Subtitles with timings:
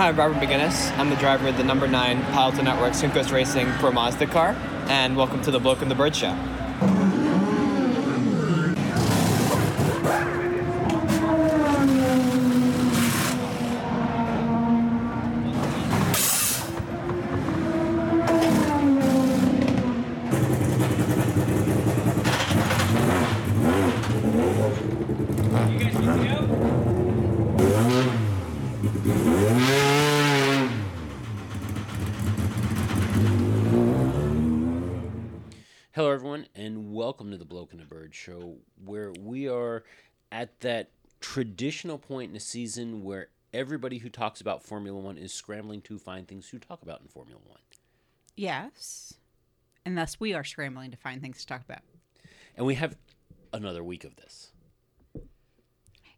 [0.00, 0.96] Hi, I'm Robert Megennis.
[0.96, 4.56] I'm the driver of the number nine Piloted Network Juncos Racing Pro Mazda car,
[4.88, 6.34] and welcome to the Bloke and the Bird Show.
[35.92, 39.82] Hello, everyone, and welcome to the Bloke and the Bird Show, where we are
[40.30, 45.32] at that traditional point in a season where everybody who talks about Formula One is
[45.32, 47.60] scrambling to find things to talk about in Formula One.
[48.36, 49.14] Yes.
[49.86, 51.80] And thus we are scrambling to find things to talk about.
[52.56, 52.96] And we have
[53.52, 54.52] another week of this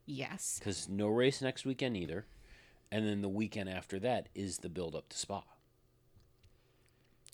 [0.04, 0.58] Yes.
[0.58, 2.26] because no race next weekend either.
[2.90, 5.44] And then the weekend after that is the build up to Spa.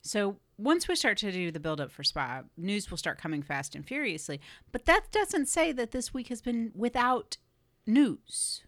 [0.03, 3.43] So once we start to do the build up for Spa, news will start coming
[3.43, 4.41] fast and furiously.
[4.73, 7.37] But that doesn't say that this week has been without
[7.87, 8.65] news.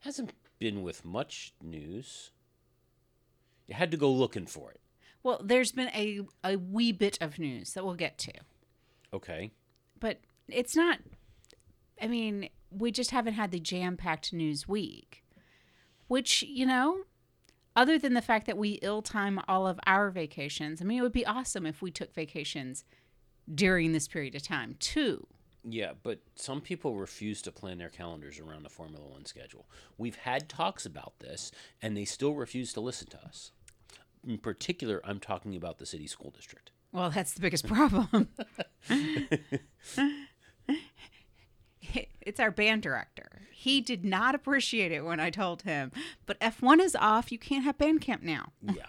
[0.00, 2.32] Hasn't been with much news.
[3.68, 4.80] You had to go looking for it.
[5.22, 8.32] Well, there's been a, a wee bit of news that we'll get to.
[9.12, 9.52] Okay.
[10.00, 10.98] But it's not,
[12.00, 15.24] I mean, we just haven't had the jam packed news week,
[16.08, 17.04] which, you know,
[17.78, 21.02] other than the fact that we ill time all of our vacations, I mean, it
[21.02, 22.84] would be awesome if we took vacations
[23.54, 25.28] during this period of time too.
[25.62, 29.68] Yeah, but some people refuse to plan their calendars around the Formula One schedule.
[29.96, 33.52] We've had talks about this, and they still refuse to listen to us.
[34.26, 36.72] In particular, I'm talking about the city school district.
[36.90, 38.28] Well, that's the biggest problem.
[42.28, 43.42] it's our band director.
[43.50, 45.90] He did not appreciate it when I told him,
[46.26, 47.32] but F1 is off.
[47.32, 48.52] You can't have band camp now.
[48.62, 48.86] Yeah.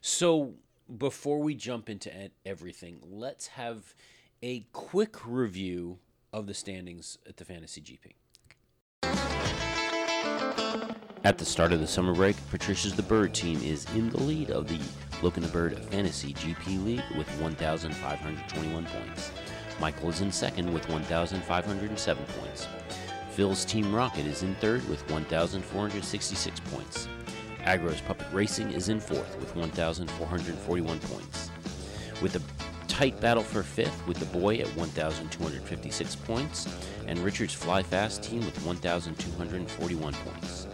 [0.00, 0.54] So
[0.98, 2.10] before we jump into
[2.44, 3.94] everything, let's have
[4.42, 6.00] a quick review
[6.32, 8.14] of the standings at the Fantasy GP.
[11.22, 14.50] At the start of the summer break, Patricia's The Bird team is in the lead
[14.50, 14.80] of the
[15.20, 19.30] Bloke and the Bird Fantasy GP League with 1,521 points.
[19.80, 22.68] Michael is in second with 1,507 points.
[23.30, 27.08] Phil's Team Rocket is in third with 1,466 points.
[27.64, 31.50] Agro's Puppet Racing is in fourth with 1,441 points.
[32.20, 32.42] With a
[32.88, 36.68] tight battle for fifth with the boy at 1,256 points,
[37.06, 40.66] and Richard's Fly Fast team with 1,241 points.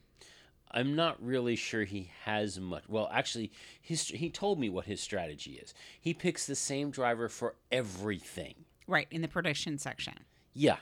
[0.70, 2.84] I'm not really sure he has much.
[2.90, 5.74] Well, actually, his he told me what his strategy is.
[6.02, 8.56] He picks the same driver for everything.
[8.88, 10.16] Right in the prediction section.
[10.54, 10.78] Yeah,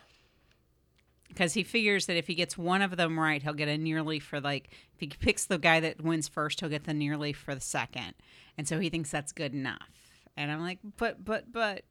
[1.33, 4.19] because he figures that if he gets one of them right, he'll get a nearly
[4.19, 7.55] for like if he picks the guy that wins first, he'll get the nearly for
[7.55, 8.13] the second,
[8.57, 9.89] and so he thinks that's good enough.
[10.37, 11.83] And I'm like, but but but,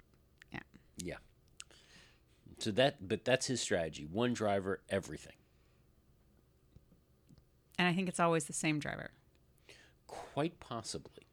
[0.52, 0.60] yeah,
[0.98, 1.16] yeah.
[2.58, 4.04] So that, but that's his strategy.
[4.10, 5.32] One driver, everything.
[7.78, 9.10] and I think it's always the same driver.
[10.06, 11.24] Quite possibly.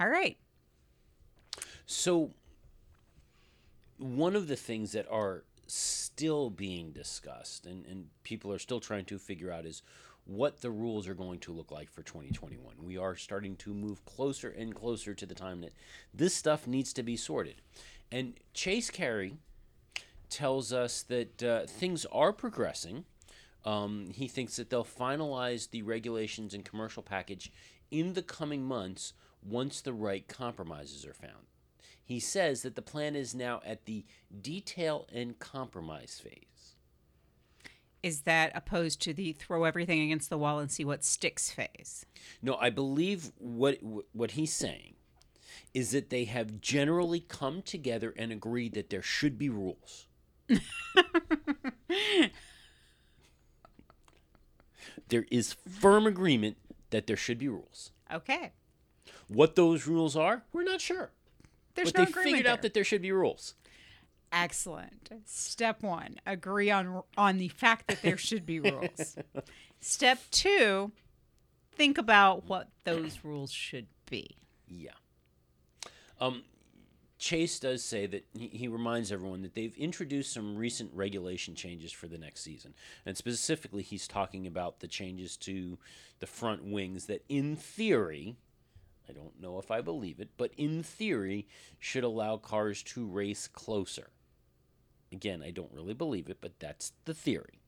[0.00, 0.38] All right,
[1.86, 2.32] So,
[3.98, 9.06] one of the things that are still being discussed and, and people are still trying
[9.06, 9.82] to figure out is
[10.24, 12.74] what the rules are going to look like for 2021.
[12.82, 15.72] We are starting to move closer and closer to the time that
[16.14, 17.56] this stuff needs to be sorted.
[18.10, 19.38] And Chase Carey
[20.28, 23.04] tells us that uh, things are progressing.
[23.64, 27.50] Um, he thinks that they'll finalize the regulations and commercial package
[27.90, 31.46] in the coming months once the right compromises are found.
[32.12, 34.04] He says that the plan is now at the
[34.42, 36.74] detail and compromise phase.
[38.02, 42.04] is that opposed to the throw everything against the wall and see what sticks phase?
[42.42, 43.78] No, I believe what
[44.12, 44.94] what he's saying
[45.72, 50.06] is that they have generally come together and agreed that there should be rules.
[55.08, 56.56] There is firm agreement
[56.90, 57.92] that there should be rules.
[58.12, 58.52] Okay.
[59.28, 61.10] What those rules are, we're not sure.
[61.74, 63.54] There's but no they agreement figured out that there should be rules.
[64.32, 65.10] Excellent.
[65.26, 69.16] Step one: agree on on the fact that there should be rules.
[69.80, 70.92] Step two:
[71.74, 74.36] think about what those rules should be.
[74.66, 74.92] Yeah.
[76.20, 76.44] Um,
[77.18, 81.92] Chase does say that he, he reminds everyone that they've introduced some recent regulation changes
[81.92, 82.74] for the next season.
[83.06, 85.78] And specifically, he's talking about the changes to
[86.20, 88.36] the front wings that, in theory,
[89.12, 91.46] I don't know if I believe it, but in theory,
[91.78, 94.08] should allow cars to race closer.
[95.12, 97.60] Again, I don't really believe it, but that's the theory.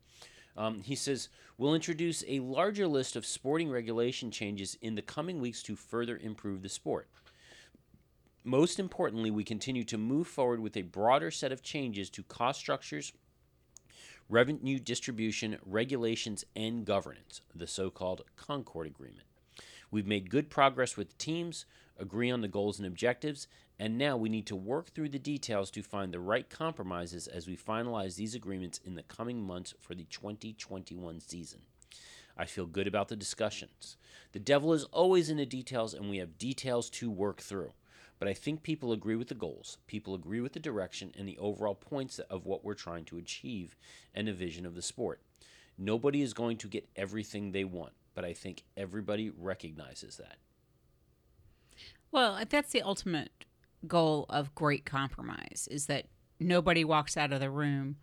[0.57, 5.39] Um, he says, We'll introduce a larger list of sporting regulation changes in the coming
[5.39, 7.09] weeks to further improve the sport.
[8.43, 12.59] Most importantly, we continue to move forward with a broader set of changes to cost
[12.59, 13.13] structures,
[14.31, 19.27] revenue distribution, regulations, and governance, the so called Concorde Agreement.
[19.95, 23.47] We've made good progress with teams, agree on the goals and objectives,
[23.79, 27.47] and now we need to work through the details to find the right compromises as
[27.47, 31.61] we finalize these agreements in the coming months for the 2021 season.
[32.37, 33.97] I feel good about the discussions.
[34.33, 37.71] The devil is always in the details, and we have details to work through.
[38.19, 41.39] But I think people agree with the goals, people agree with the direction and the
[41.39, 43.77] overall points of what we're trying to achieve
[44.13, 45.21] and the vision of the sport.
[45.79, 50.37] Nobody is going to get everything they want, but I think everybody recognizes that.
[52.11, 53.31] Well, that's the ultimate
[53.87, 56.07] goal of great compromise: is that
[56.39, 57.97] nobody walks out of the room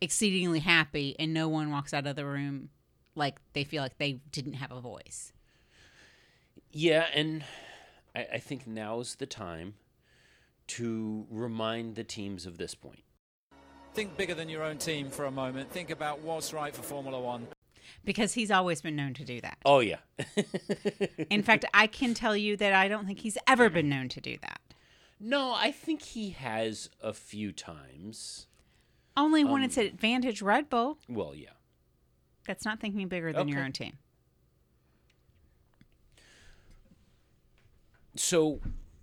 [0.00, 2.70] exceedingly happy, and no one walks out of the room
[3.14, 5.32] like they feel like they didn't have a voice.
[6.72, 7.44] Yeah, and
[8.14, 9.74] I, I think now's the time
[10.68, 13.02] to remind the teams of this point.
[13.92, 15.70] Think bigger than your own team for a moment.
[15.72, 17.48] Think about what's right for Formula One.
[18.04, 19.58] Because he's always been known to do that.
[19.64, 19.98] Oh, yeah.
[21.30, 24.20] In fact, I can tell you that I don't think he's ever been known to
[24.20, 24.60] do that.
[25.18, 28.46] no, I think he has a few times.
[29.16, 30.98] Only when it's at advantage Red Bull.
[31.08, 31.50] Well, yeah.
[32.46, 33.98] That's not thinking bigger than your own team.
[38.16, 38.60] So,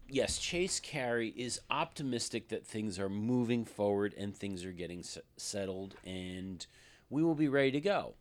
[0.10, 5.18] yes, Chase Carey is optimistic that things are moving forward and things are getting s-
[5.38, 6.66] settled, and
[7.10, 8.16] we will be ready to go.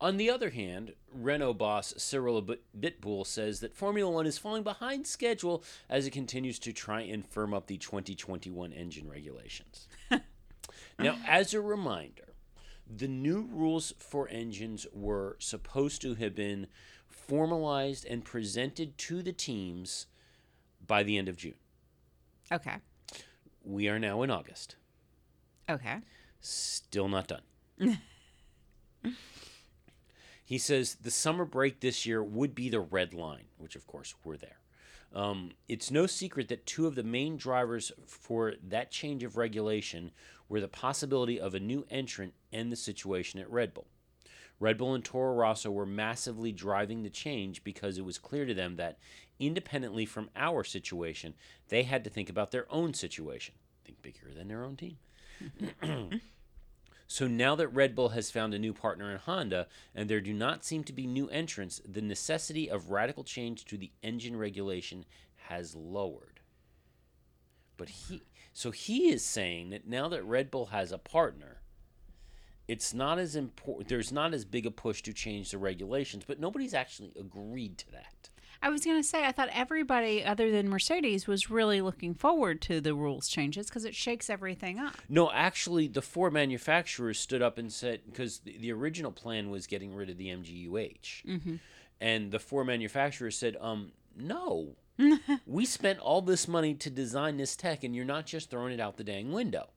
[0.00, 4.62] On the other hand, Renault boss Cyril Bit- Abiteboul says that Formula One is falling
[4.62, 9.88] behind schedule as it continues to try and firm up the 2021 engine regulations.
[10.98, 12.34] now, as a reminder,
[12.86, 16.66] the new rules for engines were supposed to have been
[17.08, 20.06] formalized and presented to the teams
[20.86, 21.54] by the end of June.
[22.52, 22.76] Okay.
[23.64, 24.76] We are now in August.
[25.68, 25.96] Okay.
[26.40, 27.98] Still not done.
[30.46, 34.14] he says the summer break this year would be the red line, which of course
[34.22, 34.60] we're there.
[35.12, 40.12] Um, it's no secret that two of the main drivers for that change of regulation
[40.48, 43.88] were the possibility of a new entrant and the situation at Red Bull.
[44.60, 48.54] Red Bull and Toro Rosso were massively driving the change because it was clear to
[48.54, 48.98] them that,
[49.40, 51.34] independently from our situation,
[51.68, 53.54] they had to think about their own situation,
[53.84, 54.96] think bigger than their own team.
[57.06, 60.32] So now that Red Bull has found a new partner in Honda and there do
[60.32, 65.04] not seem to be new entrants, the necessity of radical change to the engine regulation
[65.48, 66.40] has lowered.
[67.76, 68.22] But he
[68.52, 71.60] so he is saying that now that Red Bull has a partner,
[72.66, 76.40] it's not as important there's not as big a push to change the regulations, but
[76.40, 78.30] nobody's actually agreed to that.
[78.62, 82.60] I was going to say, I thought everybody other than Mercedes was really looking forward
[82.62, 84.96] to the rules changes because it shakes everything up.
[85.08, 89.66] No, actually, the four manufacturers stood up and said because the, the original plan was
[89.66, 91.58] getting rid of the MGUH,
[92.00, 94.76] and the four manufacturers said, "Um, no,
[95.46, 98.80] we spent all this money to design this tech, and you're not just throwing it
[98.80, 99.68] out the dang window."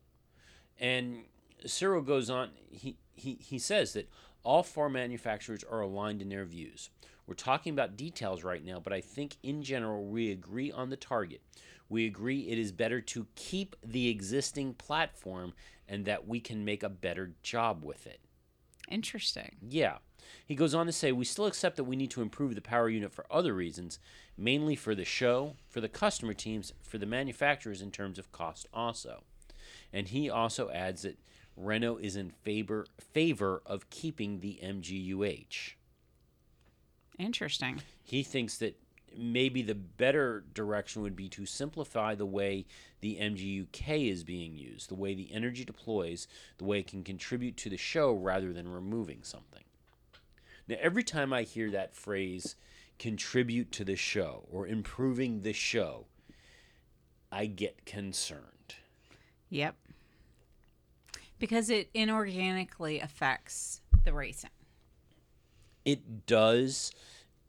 [0.79, 1.23] And
[1.65, 2.49] Cyril goes on.
[2.71, 4.09] He he he says that
[4.43, 6.89] all four manufacturers are aligned in their views.
[7.29, 10.97] We're talking about details right now, but I think in general we agree on the
[10.97, 11.41] target.
[11.87, 15.53] We agree it is better to keep the existing platform
[15.87, 18.19] and that we can make a better job with it.
[18.87, 19.57] Interesting.
[19.61, 19.97] Yeah.
[20.43, 22.89] He goes on to say, we still accept that we need to improve the power
[22.89, 23.99] unit for other reasons,
[24.35, 28.65] mainly for the show, for the customer teams, for the manufacturers in terms of cost
[28.73, 29.21] also.
[29.93, 31.19] And he also adds that
[31.55, 35.75] Renault is in favor favor of keeping the MGUH.
[37.19, 37.81] Interesting.
[38.03, 38.79] He thinks that
[39.15, 42.65] maybe the better direction would be to simplify the way
[43.01, 47.57] the MGUK is being used, the way the energy deploys, the way it can contribute
[47.57, 49.63] to the show rather than removing something.
[50.67, 52.55] Now, every time I hear that phrase,
[52.99, 56.05] contribute to the show or improving the show,
[57.31, 58.75] I get concerned.
[59.49, 59.75] Yep.
[61.39, 64.51] Because it inorganically affects the racing.
[65.85, 66.91] It does,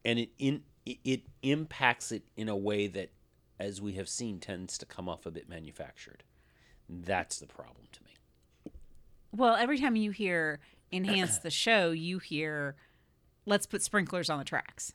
[0.05, 3.11] and it in it impacts it in a way that,
[3.59, 6.25] as we have seen, tends to come off a bit manufactured.
[6.89, 8.73] That's the problem to me.
[9.33, 10.61] Well, every time you hear
[10.91, 12.77] enhance the show, you hear
[13.47, 14.95] let's put sprinklers on the tracks.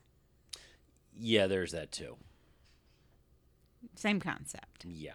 [1.17, 2.17] Yeah, there's that too.
[3.95, 4.85] Same concept.
[4.85, 5.13] Yeah.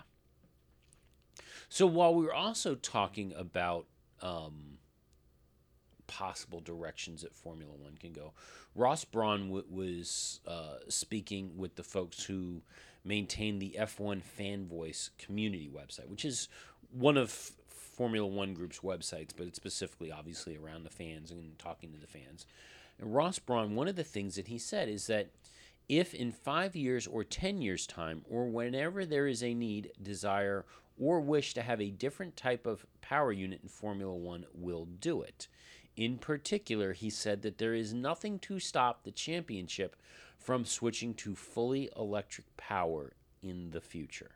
[1.68, 3.86] So while we were also talking about
[4.22, 4.78] um,
[6.10, 8.32] possible directions that Formula One can go,
[8.74, 12.62] Ross Brawn w- was uh, speaking with the folks who
[13.04, 16.48] maintain the F1 Fan Voice community website, which is
[16.90, 21.92] one of Formula One Group's websites, but it's specifically obviously around the fans and talking
[21.92, 22.44] to the fans.
[22.98, 25.28] And Ross Brawn, one of the things that he said is that
[25.88, 30.64] if in five years or 10 years' time, or whenever there is a need, desire,
[31.00, 35.22] or wish to have a different type of power unit in Formula One, will do
[35.22, 35.48] it.
[36.00, 39.96] In particular, he said that there is nothing to stop the championship
[40.38, 44.30] from switching to fully electric power in the future.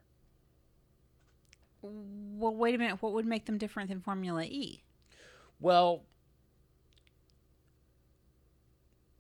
[1.81, 3.01] Well, wait a minute.
[3.01, 4.83] What would make them different than Formula E?
[5.59, 6.03] Well,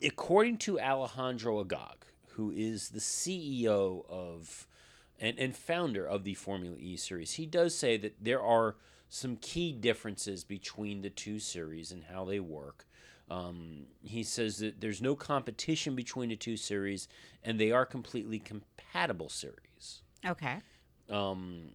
[0.02, 4.66] according to Alejandro Agag, who is the CEO of
[5.18, 8.76] and, and founder of the Formula E series, he does say that there are
[9.14, 12.84] some key differences between the two series and how they work.
[13.30, 17.06] Um, he says that there's no competition between the two series
[17.44, 20.02] and they are completely compatible series.
[20.26, 20.56] Okay.
[21.08, 21.74] Um,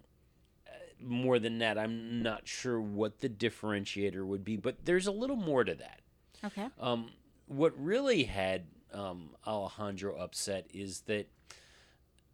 [1.02, 5.38] more than that, I'm not sure what the differentiator would be, but there's a little
[5.38, 6.02] more to that.
[6.44, 6.68] Okay.
[6.78, 7.12] Um,
[7.48, 11.30] what really had um, Alejandro upset is that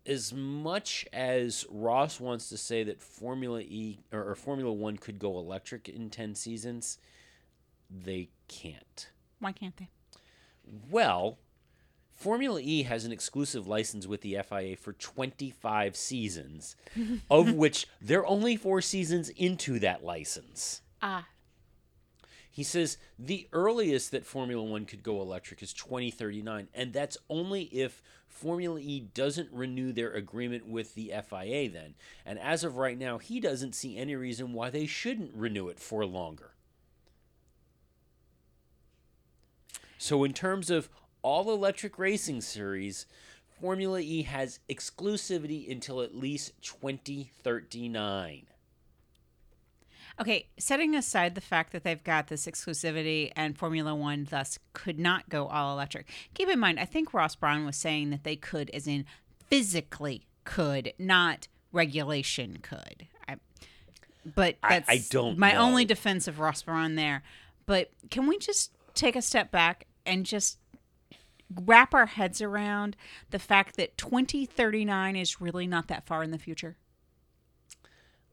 [0.06, 5.20] as much as Ross wants to say that Formula E or, or Formula One could
[5.20, 6.98] go electric in 10 seasons,
[7.90, 9.10] they can't.
[9.40, 9.90] Why can't they?
[10.90, 11.38] Well,
[12.14, 16.76] Formula E has an exclusive license with the FIA for 25 seasons,
[17.30, 20.82] of which they're only four seasons into that license.
[21.02, 21.28] Ah,
[22.50, 27.64] He says the earliest that Formula One could go electric is 2039, and that's only
[27.64, 28.02] if
[28.36, 31.96] Formula E doesn't renew their agreement with the FIA then.
[32.26, 35.80] And as of right now, he doesn't see any reason why they shouldn't renew it
[35.80, 36.52] for longer.
[39.98, 40.90] So, in terms of
[41.22, 43.06] all electric racing series,
[43.62, 48.48] Formula E has exclusivity until at least 2039.
[50.20, 54.98] Okay, setting aside the fact that they've got this exclusivity and Formula One thus could
[54.98, 58.38] not go all electric, keep in mind, I think Ross Brawn was saying that they
[58.38, 59.06] could, as in
[59.50, 63.08] physically could, not regulation could.
[63.28, 63.36] I,
[64.26, 65.60] but I- that's I don't my know.
[65.60, 67.22] only defense of Ross Brawn there.
[67.66, 70.60] But can we just take a step back and just
[71.54, 72.96] wrap our heads around
[73.32, 76.78] the fact that 2039 is really not that far in the future?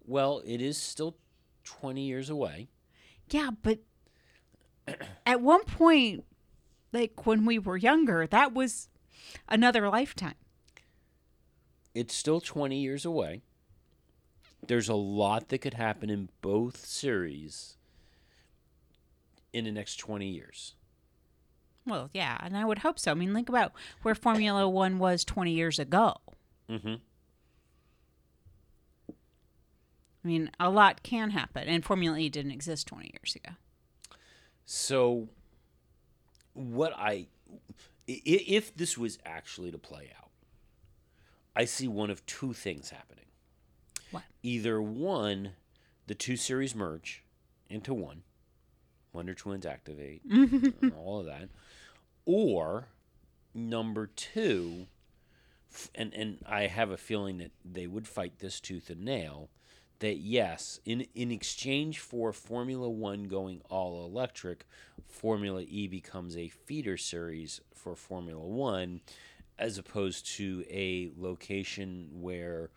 [0.07, 1.17] Well, it is still
[1.65, 2.69] 20 years away.
[3.31, 3.81] Yeah, but
[5.27, 6.25] at one point,
[6.93, 8.89] like when we were younger, that was
[9.49, 10.35] another lifetime.
[11.95, 13.43] It's still 20 years away.
[14.67, 17.77] There's a lot that could happen in both series
[19.53, 20.75] in the next 20 years.
[21.85, 23.11] Well, yeah, and I would hope so.
[23.11, 26.17] I mean, think about where Formula One was 20 years ago.
[26.71, 26.95] Mm-hmm.
[30.25, 33.55] I mean, a lot can happen, and Formula E didn't exist 20 years ago.
[34.65, 35.29] So,
[36.55, 37.27] what I,
[38.07, 40.31] if this was actually to play out,
[41.57, 43.25] I see one of two things happening.
[44.11, 44.23] What?
[44.43, 45.53] Either one,
[46.07, 47.25] the two series merge
[47.69, 48.23] into one,
[49.13, 51.49] Wonder Twins activate, uh, all of that,
[52.25, 52.89] or
[53.55, 54.87] number two,
[55.95, 59.49] and and I have a feeling that they would fight this tooth and nail.
[60.03, 64.67] That yes, in in exchange for Formula One going all electric,
[65.09, 69.01] Formula E becomes a feeder series for Formula One,
[69.59, 72.71] as opposed to a location where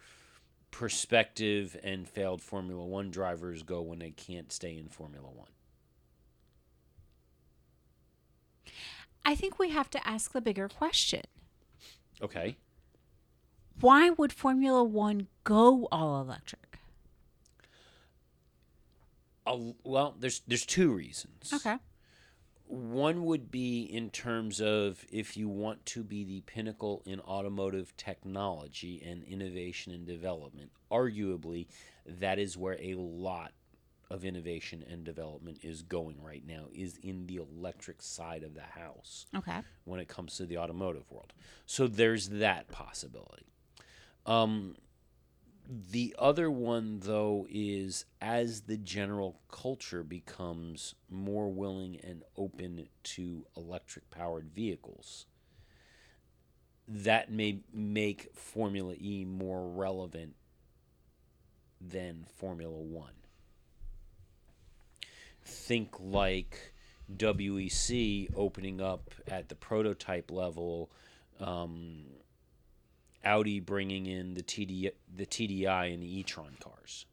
[0.72, 5.50] prospective and failed Formula One drivers go when they can't stay in Formula One.
[9.25, 11.24] I think we have to ask the bigger question
[12.22, 12.58] Okay.
[13.79, 16.64] why would Formula One go all electric?
[19.46, 21.52] Uh, well, there's there's two reasons.
[21.54, 21.78] Okay.
[22.68, 27.96] One would be in terms of if you want to be the pinnacle in automotive
[27.96, 31.68] technology and innovation and development, arguably
[32.08, 33.52] that is where a lot
[34.10, 38.62] of innovation and development is going right now is in the electric side of the
[38.62, 39.60] house Okay.
[39.84, 41.34] when it comes to the automotive world.
[41.68, 43.46] So there's that possibility.
[44.25, 44.75] Um,
[45.67, 53.45] the other one, though, is as the general culture becomes more willing and open to
[53.57, 55.25] electric powered vehicles,
[56.88, 60.36] that may make Formula E more relevant
[61.81, 63.13] than Formula One.
[65.43, 66.74] Think like
[67.12, 70.91] WEC opening up at the prototype level.
[71.39, 72.05] Um,
[73.25, 77.05] Audi bringing in the TD the TDI and the e-tron cars.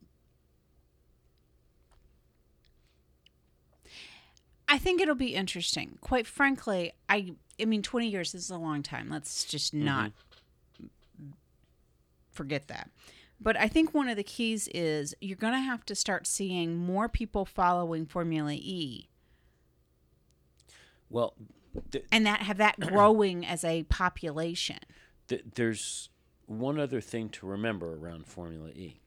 [4.69, 5.99] I think it'll be interesting.
[6.01, 9.11] Quite frankly, I I mean 20 years is a long time.
[9.11, 9.85] Let's just mm-hmm.
[9.85, 10.13] not
[12.33, 12.91] forget that.
[13.41, 16.77] But I think one of the keys is you're going to have to start seeing
[16.77, 19.09] more people following Formula E
[21.11, 21.35] Well,
[21.91, 24.79] th- and that have that growing as a population.
[25.33, 26.11] Th- there's
[26.47, 29.01] one other thing to remember around Formula E.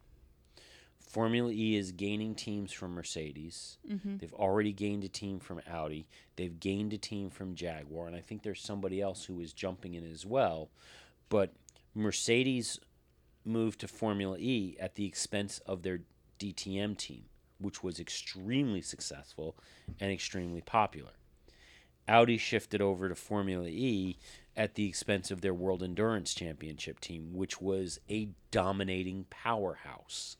[0.99, 3.77] Formula E is gaining teams from Mercedes.
[3.89, 4.17] Mm-hmm.
[4.17, 6.07] They've already gained a team from Audi.
[6.35, 9.93] They've gained a team from Jaguar, and I think there's somebody else who is jumping
[9.93, 10.69] in as well.
[11.29, 11.53] But
[11.93, 12.79] Mercedes
[13.45, 16.01] moved to Formula E at the expense of their
[16.39, 17.25] DTM team,
[17.59, 19.55] which was extremely successful
[19.99, 21.11] and extremely popular.
[22.07, 24.17] Audi shifted over to Formula E
[24.57, 30.37] at the expense of their World Endurance Championship team, which was a dominating powerhouse.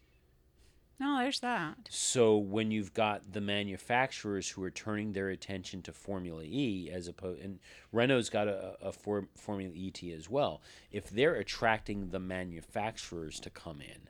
[0.98, 1.76] No, there's that.
[1.90, 7.10] So when you've got the manufacturers who are turning their attention to Formula E as
[7.10, 7.60] opposed, and
[7.92, 10.62] Renault's got a, a for, Formula ET as well.
[10.92, 14.08] If they're attracting the manufacturers to come in,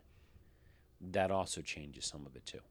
[1.11, 2.61] that also changes some of it too.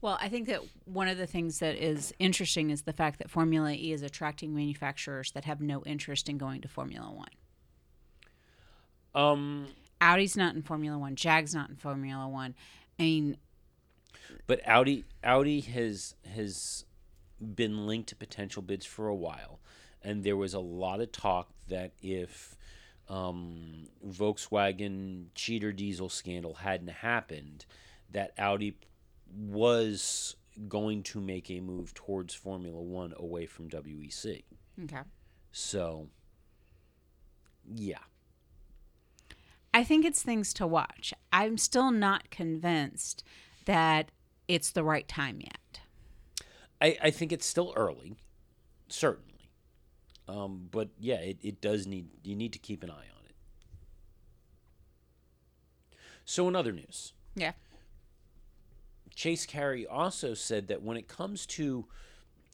[0.00, 3.30] Well, I think that one of the things that is interesting is the fact that
[3.30, 7.28] Formula E is attracting manufacturers that have no interest in going to Formula One.
[9.14, 9.66] Um,
[10.00, 11.16] Audi's not in Formula One.
[11.16, 12.54] Jag's not in Formula One.
[12.98, 13.36] I mean,
[14.46, 16.84] But Audi Audi has has
[17.40, 19.60] been linked to potential bids for a while,
[20.02, 22.56] and there was a lot of talk that if
[23.08, 27.66] um, Volkswagen cheater diesel scandal hadn't happened,
[28.10, 28.76] that Audi
[29.36, 30.36] was
[30.68, 34.44] going to make a move towards Formula One away from WEC.
[34.84, 35.00] okay.
[35.52, 36.08] So,
[37.72, 37.98] yeah.
[39.72, 41.12] I think it's things to watch.
[41.32, 43.24] I'm still not convinced
[43.64, 44.10] that
[44.46, 45.80] it's the right time yet.
[46.80, 48.16] I, I think it's still early,
[48.88, 49.50] certainly.
[50.28, 53.34] Um, but yeah, it, it does need you need to keep an eye on it.
[56.24, 57.52] So in other news, Yeah.
[59.14, 61.86] Chase Carey also said that when it comes to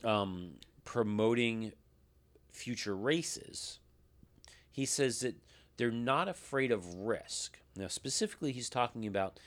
[0.05, 0.53] um,
[0.85, 1.73] promoting
[2.53, 3.79] future races,
[4.71, 5.37] he says that
[5.77, 7.59] they're not afraid of risk.
[7.77, 9.41] Now, specifically, he's talking about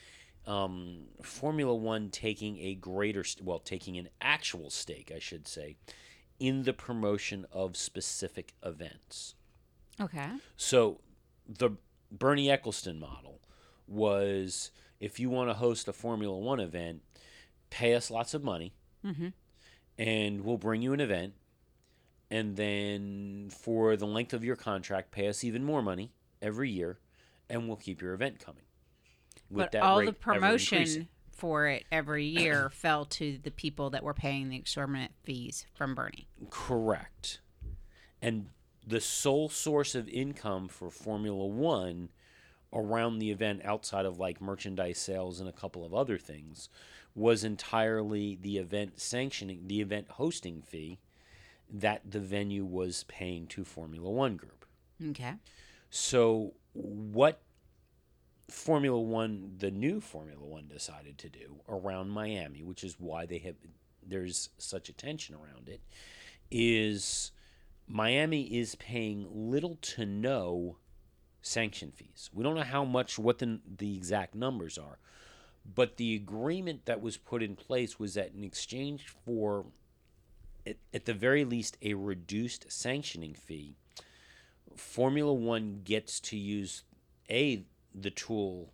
[0.47, 5.77] um, Formula One taking a greater, well, taking an actual stake, I should say,
[6.39, 9.35] in the promotion of specific events.
[10.01, 10.29] Okay.
[10.57, 10.99] So
[11.47, 11.71] the
[12.11, 13.39] Bernie Ecclestone model
[13.87, 14.71] was
[15.03, 17.01] if you want to host a Formula One event,
[17.69, 18.73] pay us lots of money,
[19.05, 19.27] mm-hmm.
[19.97, 21.33] and we'll bring you an event.
[22.31, 26.99] And then for the length of your contract, pay us even more money every year,
[27.49, 28.63] and we'll keep your event coming.
[29.49, 34.13] With but all the promotion for it every year fell to the people that were
[34.13, 36.29] paying the exorbitant fees from Bernie.
[36.49, 37.41] Correct.
[38.21, 38.47] And
[38.87, 42.07] the sole source of income for Formula One
[42.73, 46.69] around the event, outside of like merchandise sales and a couple of other things,
[47.15, 50.99] was entirely the event sanctioning, the event hosting fee
[51.71, 54.65] that the venue was paying to Formula One Group.
[55.09, 55.33] Okay.
[55.89, 57.41] So, what
[58.49, 63.39] Formula One, the new Formula One, decided to do around Miami, which is why they
[63.39, 63.55] have
[64.05, 65.81] there's such attention around it,
[66.51, 67.31] is
[67.87, 70.77] Miami is paying little to no
[71.43, 72.29] sanction fees.
[72.33, 74.97] We don't know how much, what the the exact numbers are,
[75.75, 79.65] but the agreement that was put in place was that in exchange for,
[80.65, 83.75] at, at the very least, a reduced sanctioning fee.
[84.75, 86.83] Formula One gets to use
[87.29, 88.71] a the tool,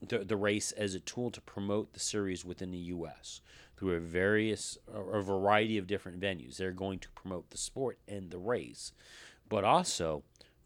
[0.00, 3.40] the, the race as a tool to promote the series within the U.S.
[3.76, 6.56] through a various a variety of different venues.
[6.56, 8.92] They're going to promote the sport and the race,
[9.48, 10.22] but also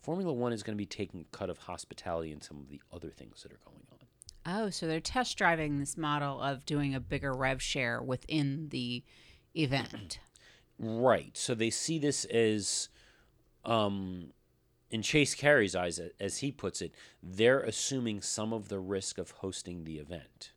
[0.09, 2.81] Formula One is going to be taking a cut of hospitality and some of the
[2.91, 3.99] other things that are going on.
[4.47, 9.05] Oh, so they're test driving this model of doing a bigger rev share within the
[9.55, 10.19] event.
[10.79, 11.37] Right.
[11.37, 12.89] So they see this as,
[13.67, 14.33] um,
[14.91, 19.33] in Chase Carey's eyes, as he puts it, they're assuming some of the risk of
[19.33, 20.53] hosting the event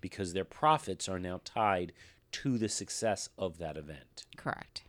[0.00, 1.92] because their profits are now tied
[2.30, 4.26] to the success of that event.
[4.36, 4.84] Correct.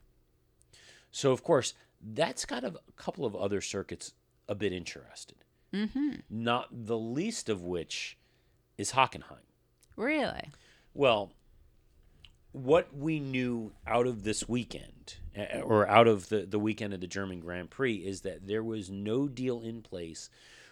[1.12, 1.74] So, of course,
[2.04, 4.14] that's got a couple of other circuits
[4.48, 5.38] a bit interested.
[5.74, 6.16] Mm-hmm.
[6.30, 8.18] Not the least of which
[8.78, 9.46] is Hockenheim.
[9.96, 10.52] Really?
[10.94, 11.32] Well,
[12.52, 17.02] what we knew out of this weekend, eh, or out of the, the weekend of
[17.02, 20.30] the German Grand Prix, is that there was no deal in place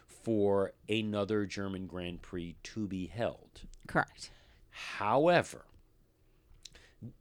[0.08, 3.62] for another German Grand Prix to be held.
[3.88, 4.32] Correct.
[4.70, 5.66] However,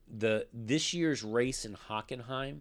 [0.06, 2.60] the this year's race in Hockenheim,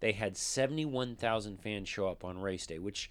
[0.00, 3.10] they had 71,000 fans show up on race day, which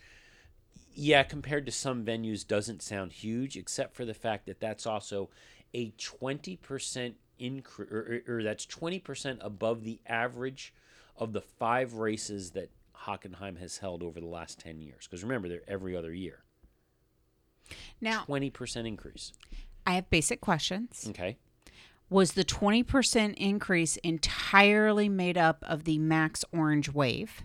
[0.93, 5.29] yeah, compared to some venues doesn't sound huge except for the fact that that's also
[5.73, 10.73] a 20% increase or, or, or that's 20% above the average
[11.15, 12.69] of the 5 races that
[13.05, 16.43] Hockenheim has held over the last 10 years because remember they're every other year.
[18.01, 19.31] Now, 20% increase.
[19.85, 21.05] I have basic questions.
[21.09, 21.37] Okay.
[22.09, 27.43] Was the 20% increase entirely made up of the Max Orange Wave?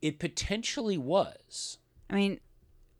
[0.00, 1.78] It potentially was.
[2.08, 2.40] I mean,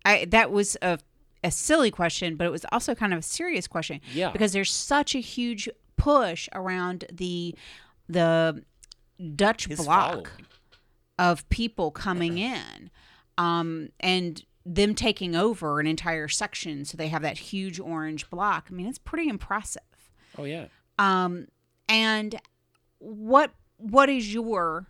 [0.05, 0.99] I that was a
[1.45, 4.01] a silly question, but it was also kind of a serious question.
[4.13, 4.31] Yeah.
[4.31, 7.55] Because there's such a huge push around the
[8.09, 8.65] the
[9.35, 10.27] Dutch His block following.
[11.19, 12.91] of people coming in,
[13.39, 18.67] um, and them taking over an entire section, so they have that huge orange block.
[18.71, 19.83] I mean, it's pretty impressive.
[20.39, 20.67] Oh yeah.
[20.99, 21.49] Um,
[21.89, 22.41] and
[22.99, 24.87] what what is your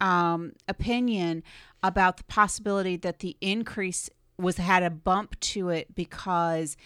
[0.00, 1.42] um, opinion
[1.82, 6.76] about the possibility that the increase was had a bump to it because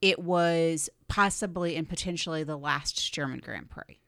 [0.00, 4.00] it was possibly and potentially the last German Grand Prix?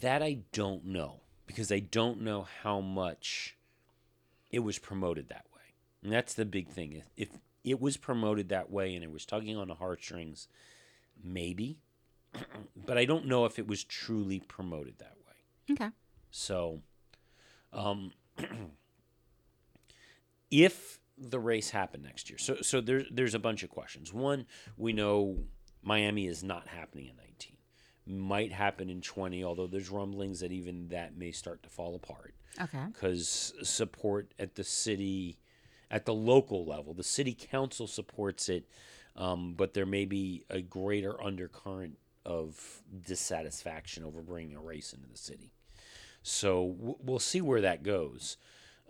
[0.00, 3.56] That I don't know because I don't know how much
[4.50, 5.60] it was promoted that way.
[6.02, 6.92] And that's the big thing.
[6.92, 10.48] If, if it was promoted that way and it was tugging on the heartstrings,
[11.22, 11.78] maybe.
[12.86, 15.72] but I don't know if it was truly promoted that way.
[15.74, 15.90] Okay.
[16.30, 16.82] So,
[17.72, 18.12] um,
[20.50, 24.12] if the race happened next year, so so there's there's a bunch of questions.
[24.12, 24.46] One,
[24.76, 25.38] we know
[25.82, 27.56] Miami is not happening in 19.
[28.06, 32.34] Might happen in 20, although there's rumblings that even that may start to fall apart
[32.60, 32.84] Okay.
[32.92, 35.38] because support at the city,
[35.90, 38.68] at the local level, the city council supports it,
[39.16, 45.08] um, but there may be a greater undercurrent of dissatisfaction over bringing a race into
[45.08, 45.52] the city.
[46.22, 48.36] So w- we'll see where that goes.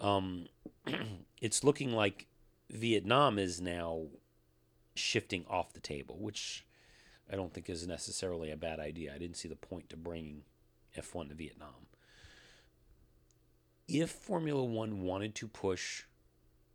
[0.01, 0.47] Um,
[1.41, 2.27] it's looking like
[2.71, 4.07] Vietnam is now
[4.95, 6.65] shifting off the table, which
[7.31, 9.13] I don't think is necessarily a bad idea.
[9.15, 10.43] I didn't see the point to bringing
[10.97, 11.89] F1 to Vietnam.
[13.89, 16.05] If Formula One wanted to push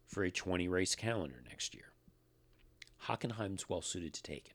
[0.08, 1.89] for a 20 race calendar next year,
[3.04, 4.50] Hockenheim's well suited to take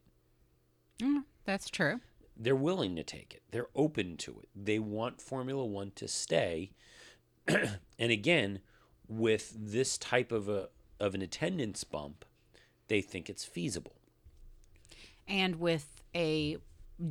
[0.99, 2.01] it Mm, that's true.
[2.37, 3.43] they're willing to take it.
[3.51, 4.49] They're open to it.
[4.55, 6.71] They want Formula One to stay.
[7.49, 8.61] and again,
[9.09, 10.69] with this type of a
[11.01, 12.25] of an attendance bump,
[12.89, 13.97] they think it's feasible.
[15.27, 16.59] And with a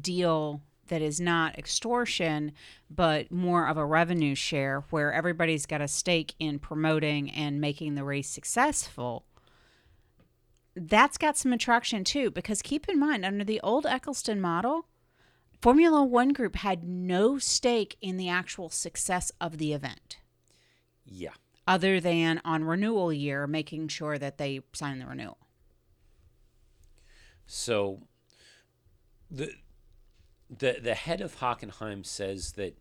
[0.01, 2.51] deal that is not extortion,
[2.89, 7.95] but more of a revenue share where everybody's got a stake in promoting and making
[7.95, 9.25] the race successful.
[10.75, 14.87] That's got some attraction too, because keep in mind, under the old Ecclestone model,
[15.61, 20.17] Formula One Group had no stake in the actual success of the event,
[21.05, 21.33] Yeah.
[21.67, 25.37] other than on renewal year, making sure that they sign the renewal.
[27.45, 28.07] So
[29.29, 29.53] the
[30.49, 32.77] the the head of Hockenheim says that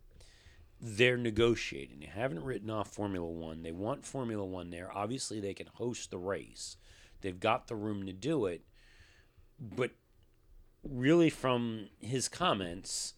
[0.81, 2.01] they're negotiating.
[2.01, 3.63] They haven't written off Formula One.
[3.63, 4.91] They want Formula One there.
[4.93, 6.77] Obviously, they can host the race.
[7.23, 8.63] They've got the room to do it.
[9.59, 9.93] But
[10.83, 13.15] really, from his comments,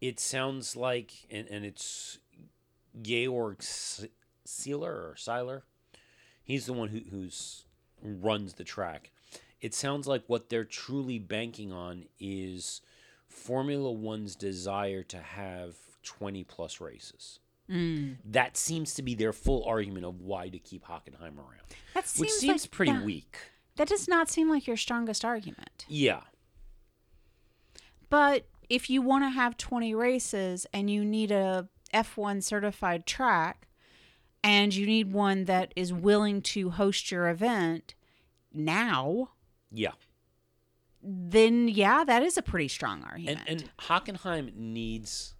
[0.00, 2.18] it sounds like, and, and it's
[3.00, 3.62] Georg
[4.44, 5.64] Sealer or Seiler.
[6.42, 7.64] He's the one who who's
[8.02, 9.10] runs the track.
[9.60, 12.82] It sounds like what they're truly banking on is
[13.26, 17.40] Formula One's desire to have 20 plus races.
[17.70, 18.16] Mm.
[18.24, 21.62] That seems to be their full argument of why to keep Hockenheim around,
[21.94, 23.02] That seems which seems like- pretty yeah.
[23.04, 23.36] weak.
[23.76, 25.84] That does not seem like your strongest argument.
[25.88, 26.22] Yeah.
[28.08, 33.68] But if you want to have 20 races and you need a F1 certified track
[34.42, 37.94] and you need one that is willing to host your event
[38.52, 39.30] now,
[39.70, 39.92] Yeah.
[41.02, 43.40] then yeah, that is a pretty strong And, argument.
[43.48, 45.34] and Hockenheim needs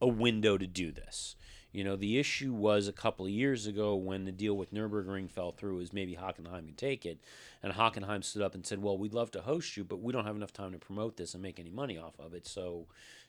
[0.00, 1.36] a window to do this.
[1.72, 5.30] You know, the issue was a couple of years ago when the deal with Nürburgring
[5.30, 7.20] fell through, is maybe Hockenheim could take it.
[7.62, 10.24] And Hockenheim stood up and said, Well, we'd love to host you, but we don't
[10.24, 12.46] have enough time to promote this and make any money off of it.
[12.46, 12.86] So,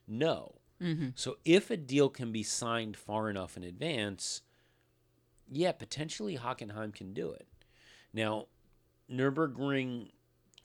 [0.07, 0.55] no.
[0.81, 1.09] Mm-hmm.
[1.15, 4.43] So, if a deal can be signed far enough in advance,
[5.51, 7.47] yeah, potentially Hockenheim can do it.
[8.13, 8.45] Now,
[9.11, 10.11] Nürburgring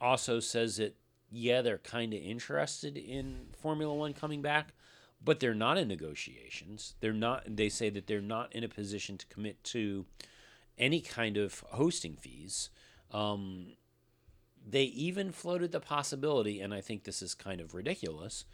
[0.00, 0.96] also says that
[1.32, 4.74] yeah, they're kind of interested in Formula One coming back,
[5.24, 6.94] but they're not in negotiations.
[7.00, 7.44] They're not.
[7.46, 10.06] They say that they're not in a position to commit to
[10.78, 12.70] any kind of hosting fees.
[13.10, 13.74] Um,
[14.66, 18.44] they even floated the possibility, and I think this is kind of ridiculous,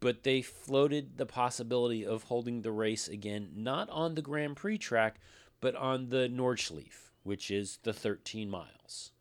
[0.00, 4.78] but they floated the possibility of holding the race again, not on the Grand Prix
[4.78, 5.16] track,
[5.60, 9.12] but on the Nordschleife, which is the 13 miles.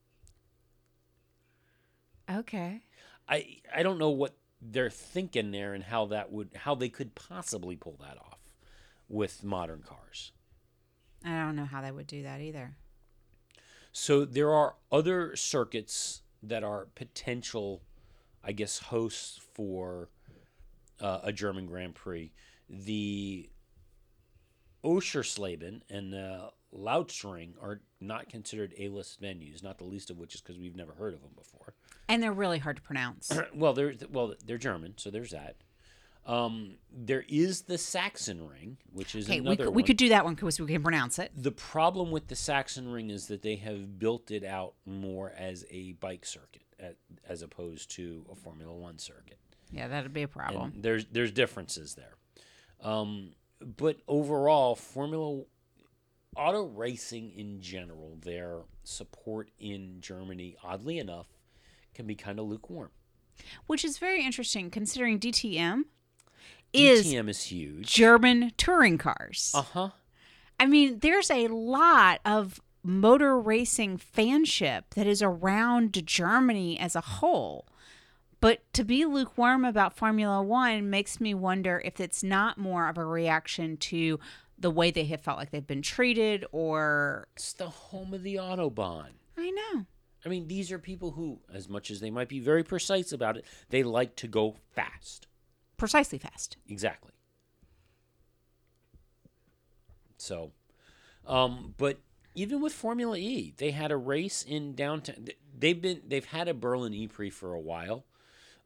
[2.29, 2.81] okay.
[3.29, 7.15] I I don't know what they're thinking there and how that would how they could
[7.15, 8.39] possibly pull that off
[9.09, 10.31] with modern cars.
[11.25, 12.75] I don't know how they would do that either.
[13.91, 17.81] So there are other circuits that are potential,
[18.43, 20.09] I guess, hosts for
[20.99, 22.31] uh, a German Grand Prix.
[22.69, 23.49] The
[24.83, 30.41] Oschersleben and the Lausitzring are not considered A-list venues, not the least of which is
[30.41, 31.75] because we've never heard of them before.
[32.11, 33.31] And they're really hard to pronounce.
[33.55, 35.55] well, they're well, they're German, so there's that.
[36.25, 39.73] Um, there is the Saxon Ring, which is Okay, we could, one.
[39.73, 41.31] we could do that one because we can pronounce it.
[41.35, 45.65] The problem with the Saxon Ring is that they have built it out more as
[45.71, 46.97] a bike circuit at,
[47.27, 49.39] as opposed to a Formula One circuit.
[49.71, 50.73] Yeah, that'd be a problem.
[50.75, 52.15] And there's there's differences there.
[52.81, 55.43] Um, but overall, Formula
[56.35, 61.27] auto racing in general, their support in Germany, oddly enough,
[61.93, 62.89] can be kind of lukewarm.
[63.67, 65.83] Which is very interesting considering DTM
[66.73, 67.93] is DTM is huge.
[67.93, 69.51] German touring cars.
[69.53, 69.89] Uh huh.
[70.59, 77.01] I mean, there's a lot of motor racing fanship that is around Germany as a
[77.01, 77.67] whole.
[78.39, 82.97] But to be lukewarm about Formula One makes me wonder if it's not more of
[82.97, 84.19] a reaction to
[84.57, 88.35] the way they have felt like they've been treated, or It's the home of the
[88.35, 89.09] autobahn.
[89.37, 89.85] I know.
[90.25, 93.37] I mean, these are people who, as much as they might be very precise about
[93.37, 95.27] it, they like to go fast.
[95.77, 96.57] Precisely fast.
[96.67, 97.11] Exactly.
[100.17, 100.51] So,
[101.25, 101.97] um, but
[102.35, 105.27] even with Formula E, they had a race in downtown.
[105.57, 108.05] They've been they've had a Berlin E Prix for a while.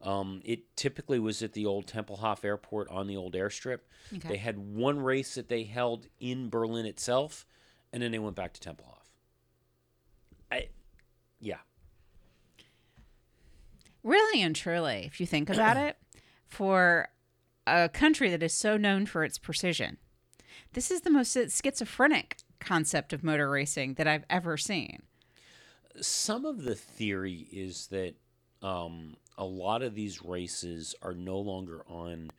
[0.02, 3.78] Um, it typically was at the old Tempelhof Airport on the old airstrip.
[4.14, 4.28] Okay.
[4.28, 7.46] They had one race that they held in Berlin itself,
[7.92, 9.08] and then they went back to Tempelhof.
[10.52, 10.68] I,
[11.40, 11.58] yeah,
[14.06, 15.96] Really and truly, if you think about it,
[16.46, 17.08] for
[17.66, 19.96] a country that is so known for its precision,
[20.74, 25.02] this is the most schizophrenic concept of motor racing that I've ever seen.
[26.00, 28.14] some of the theory is that
[28.62, 32.30] um, a lot of these races are no longer on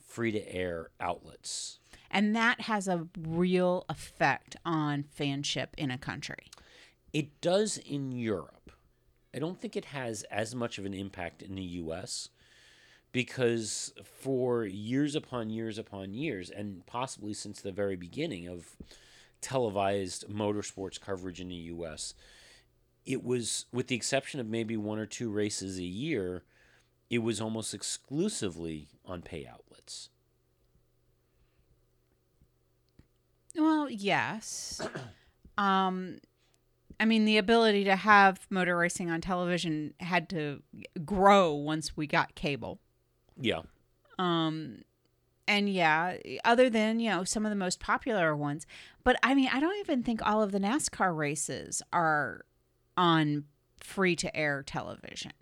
[0.00, 1.78] free to air outlets.
[2.10, 6.50] And that has a real effect on fanship in a country.
[7.12, 8.63] It does in Europe.
[9.34, 12.28] I don't think it has as much of an impact in the US
[13.10, 18.76] because for years upon years upon years, and possibly since the very beginning of
[19.40, 22.14] televised motorsports coverage in the US,
[23.04, 26.42] it was, with the exception of maybe one or two races a year,
[27.10, 30.08] it was almost exclusively on pay outlets.
[33.54, 34.80] Well, yes.
[35.58, 36.18] um,
[37.00, 40.62] I mean, the ability to have motor racing on television had to
[41.04, 42.80] grow once we got cable.
[43.36, 43.62] Yeah.
[44.18, 44.82] Um,
[45.46, 48.66] and yeah, other than you know some of the most popular ones,
[49.02, 52.44] but I mean, I don't even think all of the NASCAR races are
[52.96, 53.44] on
[53.78, 55.32] free to air television.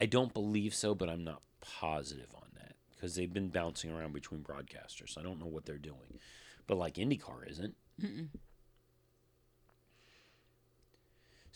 [0.00, 4.14] I don't believe so, but I'm not positive on that because they've been bouncing around
[4.14, 5.18] between broadcasters.
[5.18, 6.18] I don't know what they're doing.
[6.66, 7.74] But like IndyCar isn't.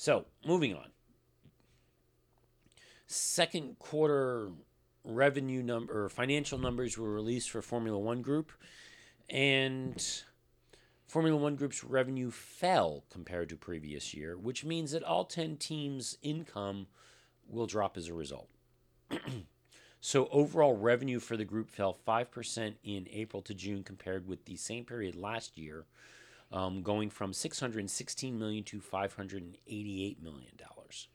[0.05, 0.91] So, moving on.
[3.07, 4.51] Second quarter
[5.03, 8.53] revenue number financial numbers were released for Formula 1 Group
[9.31, 10.23] and
[11.07, 16.19] Formula 1 Group's revenue fell compared to previous year, which means that all 10 teams'
[16.21, 16.87] income
[17.49, 18.51] will drop as a result.
[20.07, 24.57] So overall revenue for the group fell 5% in April to June compared with the
[24.57, 25.87] same period last year,
[26.53, 31.09] um, going from 616 million to 588 million dollars.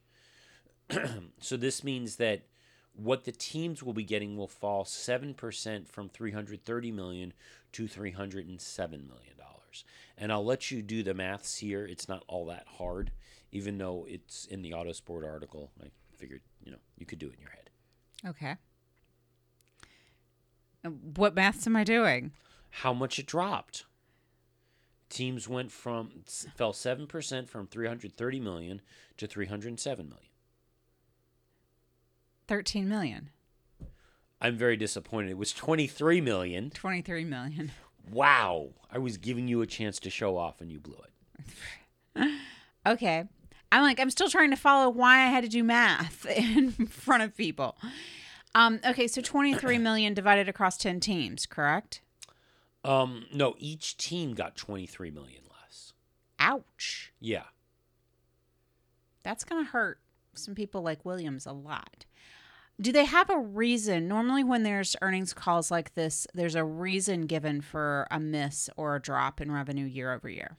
[1.39, 2.43] so this means that
[2.93, 7.33] what the teams will be getting will fall 7% from 330 million
[7.71, 9.85] to 307 million dollars.
[10.17, 11.85] And I'll let you do the maths here.
[11.85, 13.11] It's not all that hard,
[13.51, 15.71] even though it's in the Autosport article.
[15.81, 15.87] I
[16.17, 17.69] figured, you know, you could do it in your head.
[18.27, 18.55] Okay.
[21.15, 22.31] What maths am I doing?
[22.69, 23.85] How much it dropped.
[25.09, 26.11] Teams went from
[26.55, 28.81] fell 7% from 330 million
[29.17, 30.25] to 307 million.
[32.47, 33.29] 13 million.
[34.41, 35.31] I'm very disappointed.
[35.31, 36.69] It was 23 million.
[36.69, 37.71] 23 million.
[38.11, 38.69] Wow.
[38.91, 40.97] I was giving you a chance to show off and you blew
[42.15, 42.31] it.
[42.85, 43.25] Okay.
[43.71, 47.23] I'm like, I'm still trying to follow why I had to do math in front
[47.23, 47.77] of people.
[48.55, 52.01] Um, okay, so 23 million divided across 10 teams, correct?
[52.89, 55.93] Um no, each team got 23 million less.
[56.39, 57.13] Ouch.
[57.19, 57.43] Yeah.
[59.23, 59.99] That's going to hurt
[60.33, 62.05] some people like Williams a lot.
[62.81, 64.07] Do they have a reason?
[64.07, 68.95] Normally, when there's earnings calls like this, there's a reason given for a miss or
[68.95, 70.57] a drop in revenue year over year.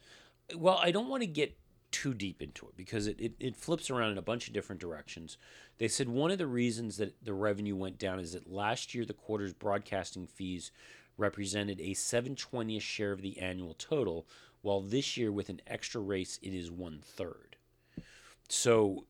[0.55, 1.57] Well, I don't want to get
[1.91, 4.81] too deep into it because it, it, it flips around in a bunch of different
[4.81, 5.39] directions.
[5.79, 9.05] They said one of the reasons that the revenue went down is that last year
[9.05, 10.71] the quarter's broadcasting fees
[11.21, 14.27] represented a 720th share of the annual total,
[14.63, 17.57] while this year with an extra race it is one third.
[18.49, 19.05] So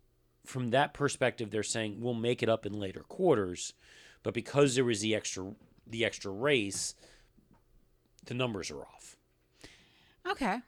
[0.44, 3.72] from that perspective, they're saying we'll make it up in later quarters,
[4.22, 5.54] but because there was the extra
[5.86, 6.94] the extra race,
[8.26, 9.16] the numbers are off.
[10.28, 10.58] Okay.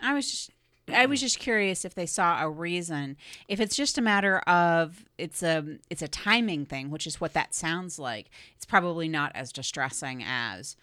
[0.00, 0.50] I was just
[0.92, 3.16] I was just curious if they saw a reason.
[3.48, 7.32] If it's just a matter of it's a it's a timing thing, which is what
[7.34, 8.30] that sounds like.
[8.56, 10.76] It's probably not as distressing as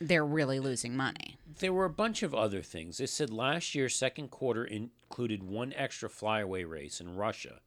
[0.00, 1.36] they're really losing money.
[1.58, 2.98] There were a bunch of other things.
[2.98, 7.60] They said last year's second quarter included one extra flyaway race in Russia,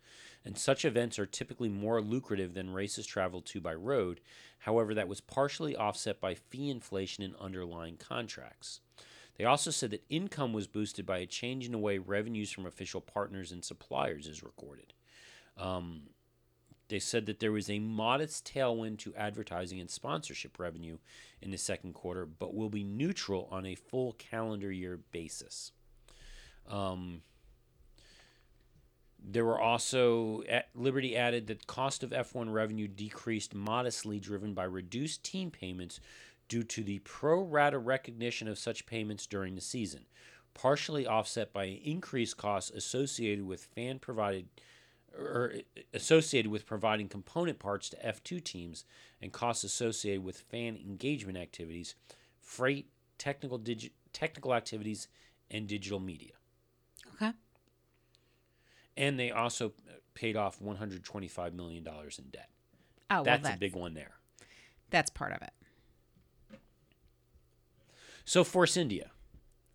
[0.45, 4.21] and such events are typically more lucrative than races traveled to by road.
[4.59, 8.79] However, that was partially offset by fee inflation in underlying contracts.
[9.41, 12.67] They also said that income was boosted by a change in the way revenues from
[12.67, 14.93] official partners and suppliers is recorded.
[15.57, 16.03] Um,
[16.89, 20.99] they said that there was a modest tailwind to advertising and sponsorship revenue
[21.41, 25.71] in the second quarter, but will be neutral on a full calendar year basis.
[26.69, 27.23] Um,
[29.23, 30.43] there were also
[30.75, 35.99] Liberty added that cost of F1 revenue decreased modestly, driven by reduced team payments
[36.51, 40.01] due to the pro rata recognition of such payments during the season,
[40.53, 44.49] partially offset by increased costs associated with fan provided
[45.17, 45.53] or
[45.93, 48.83] associated with providing component parts to F2 teams
[49.21, 51.95] and costs associated with fan engagement activities,
[52.41, 55.07] freight, technical digi- technical activities,
[55.49, 56.33] and digital media.
[57.15, 57.31] Okay.
[58.97, 59.71] And they also
[60.15, 62.49] paid off $125 million in debt.
[63.09, 64.15] Oh, well, that's, that's a big one there.
[64.89, 65.51] That's part of it.
[68.25, 69.11] So Force India.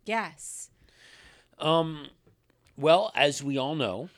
[0.05, 0.69] Yes.
[1.59, 2.07] Um,
[2.77, 4.09] well, as we all know,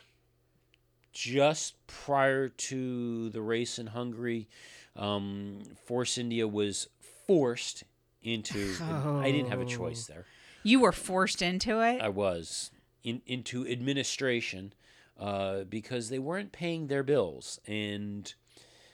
[1.13, 4.47] just prior to the race in Hungary,
[4.95, 6.87] um, Force India was
[7.27, 7.83] forced
[8.21, 8.75] into.
[8.81, 10.25] I didn't have a choice there.
[10.63, 12.01] You were forced into it.
[12.01, 12.71] I was
[13.03, 14.73] in into administration
[15.19, 18.33] uh, because they weren't paying their bills, and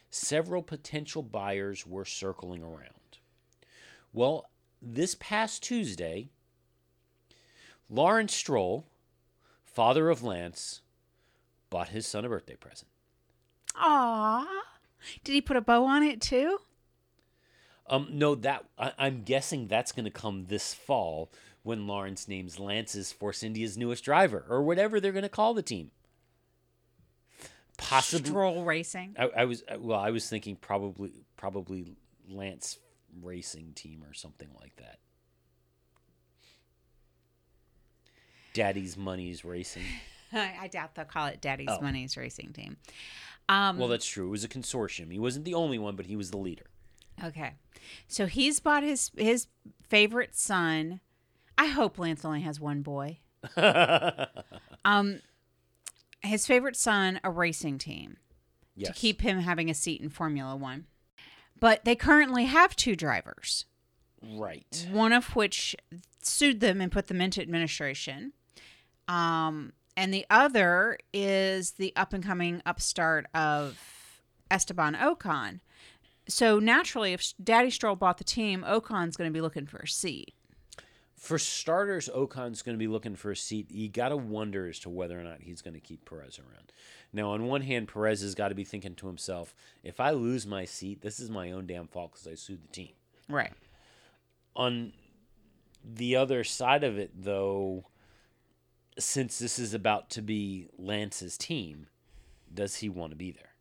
[0.10, 3.20] several potential buyers were circling around.
[4.14, 4.50] Well,
[4.82, 6.30] this past Tuesday,
[7.90, 8.86] Lawrence Stroll,
[9.64, 10.82] father of Lance,
[11.70, 12.90] bought his son a birthday present.
[13.76, 14.48] Aw.
[15.24, 16.60] Did he put a bow on it too?
[17.88, 21.32] Um, no, that I, I'm guessing that's going to come this fall
[21.64, 25.54] when Lawrence names Lance as Force India's newest driver, or whatever they're going to call
[25.54, 25.92] the team.
[27.78, 29.16] Possibly, Stroll racing.
[29.20, 30.00] I, I was well.
[30.00, 31.98] I was thinking probably probably
[32.30, 32.80] Lance
[33.22, 35.00] Racing Team or something like that.
[38.54, 39.84] Daddy's Money's Racing.
[40.34, 41.80] I, doubt they'll call it Daddy's Oh.
[41.82, 42.78] Money's racing team.
[43.48, 44.28] Um, Well, that's true.
[44.28, 45.12] It was a consortium.
[45.12, 46.66] He wasn't the only one, but he was the leader.
[47.24, 47.54] Okay.
[48.08, 49.48] So he's bought his his
[49.88, 51.00] favorite son.
[51.58, 53.20] I hope Lance only has one boy.
[54.86, 55.22] um
[56.22, 58.18] his favorite son a racing team
[58.76, 58.90] Yes.
[58.90, 60.86] to keep him having a seat in Formula 1.
[61.66, 63.66] But they currently have two drivers,
[64.22, 64.88] right.
[64.92, 65.76] one of which
[66.22, 68.34] sued them and put them into administration.
[69.08, 73.80] Um and the other is the up and coming upstart of
[74.52, 75.62] Esteban Ocon.
[76.30, 79.88] So naturally, if Daddy Stroll bought the team, Ocon's going to be looking for a
[79.88, 80.36] seat.
[81.16, 83.72] For starters, Ocon's going to be looking for a seat.
[83.72, 86.72] You got to wonder as to whether or not he's going to keep Perez around.
[87.16, 89.56] Now, on one hand, Perez has got to be thinking to himself,
[89.86, 92.68] if I lose my seat, this is my own damn fault because I sued the
[92.68, 92.90] team.
[93.30, 93.54] Right.
[94.54, 94.92] On
[95.82, 97.86] the other side of it, though,
[99.00, 101.88] since this is about to be Lance's team,
[102.54, 103.54] does he want to be there?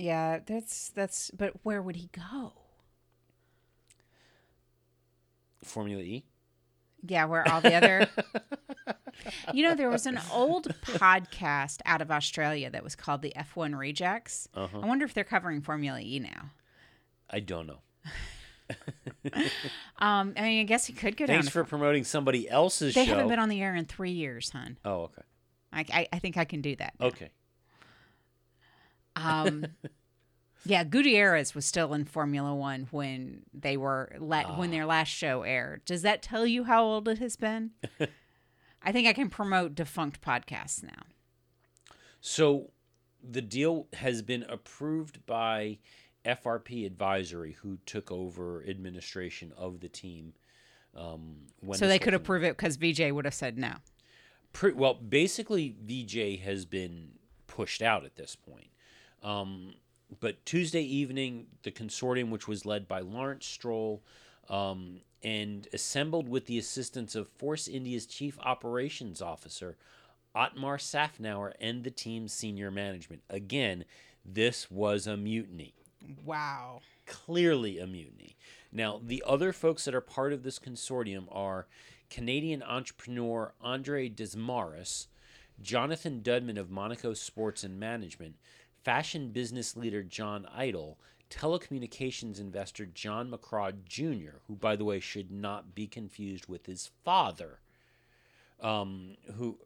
[0.00, 1.30] Yeah, that's that's.
[1.30, 2.52] But where would he go?
[5.62, 6.24] Formula E?
[7.06, 8.08] Yeah, where all the other.
[9.52, 13.76] you know, there was an old podcast out of Australia that was called the F1
[13.78, 14.48] Rejects.
[14.54, 14.80] Uh-huh.
[14.80, 16.50] I wonder if they're covering Formula E now.
[17.30, 17.78] I don't know.
[20.00, 21.36] Um, I mean, I guess he could go down.
[21.38, 23.10] Thanks for promoting somebody else's They show.
[23.14, 24.78] haven't been on the air in three years, hon.
[24.84, 25.22] oh, okay.
[25.72, 26.94] I, I, I think I can do that.
[27.00, 27.30] Okay.
[29.16, 29.66] Um,
[30.64, 34.72] yeah, Gutierrez was still in Formula One when they were la- when Ah.
[34.72, 35.84] their last show aired.
[35.84, 37.72] Does that tell you how old it has been?
[38.82, 41.02] I think I can promote defunct podcasts now.
[42.20, 42.70] So
[43.22, 45.78] the deal has been approved by
[46.24, 50.34] FRP Advisory, who took over administration of the team.
[50.96, 53.74] Um, when so they could approve it because VJ would have said no.
[54.52, 57.10] Pre- well, basically, VJ has been
[57.46, 58.70] pushed out at this point.
[59.22, 59.74] Um,
[60.20, 64.02] but Tuesday evening, the consortium, which was led by Lawrence Stroll
[64.48, 69.76] um, and assembled with the assistance of Force India's chief operations officer,
[70.34, 73.22] Otmar Szafnauer, and the team's senior management.
[73.28, 73.84] Again,
[74.24, 75.74] this was a mutiny
[76.24, 76.80] Wow.
[77.06, 78.36] clearly a mutiny.
[78.70, 81.66] Now, the other folks that are part of this consortium are
[82.10, 85.06] Canadian entrepreneur Andre Desmarais,
[85.60, 88.36] Jonathan Dudman of Monaco Sports and Management,
[88.84, 90.98] fashion business leader John Idol,
[91.30, 96.90] telecommunications investor John McCaw Jr., who, by the way, should not be confused with his
[97.04, 97.60] father,
[98.60, 99.58] um, who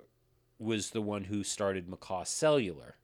[0.58, 2.96] was the one who started McCaw Cellular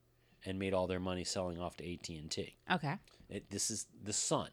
[0.44, 2.56] and made all their money selling off to AT&T.
[2.70, 2.94] Okay.
[3.28, 4.50] It, this is the son.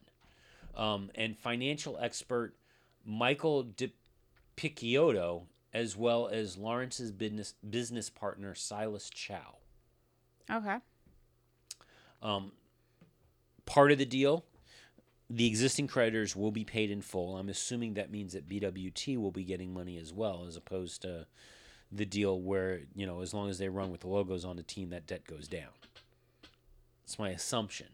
[0.76, 2.56] Um, and financial expert
[3.06, 3.91] Michael de
[4.58, 5.43] Picciotto,
[5.74, 9.36] as well as Lawrence's business business partner Silas Chou.
[10.51, 10.78] Okay.
[12.22, 12.51] Um,
[13.66, 14.45] part of the deal,
[15.30, 17.38] the existing creditors will be paid in full.
[17.38, 21.26] I'm assuming that means that BWT will be getting money as well, as opposed to
[21.91, 24.63] the deal where you know as long as they run with the logos on the
[24.63, 25.70] team, that debt goes down.
[27.03, 27.88] That's my assumption.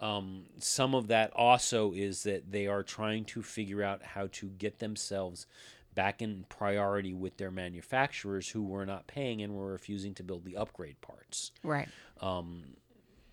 [0.00, 4.46] Um, some of that also is that they are trying to figure out how to
[4.48, 5.46] get themselves
[5.94, 10.44] back in priority with their manufacturers who were not paying and were refusing to build
[10.44, 11.88] the upgrade parts Right.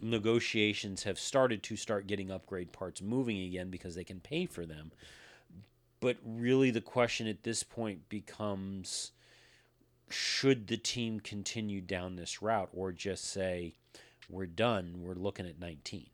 [0.02, 4.66] Negotiations have started to start getting upgrade parts moving again because they can pay for
[4.66, 4.92] them.
[6.00, 9.12] But really, the question at this point becomes
[10.10, 13.74] should the team continue down this route or just say,
[14.30, 16.08] we're done, we're looking at 19?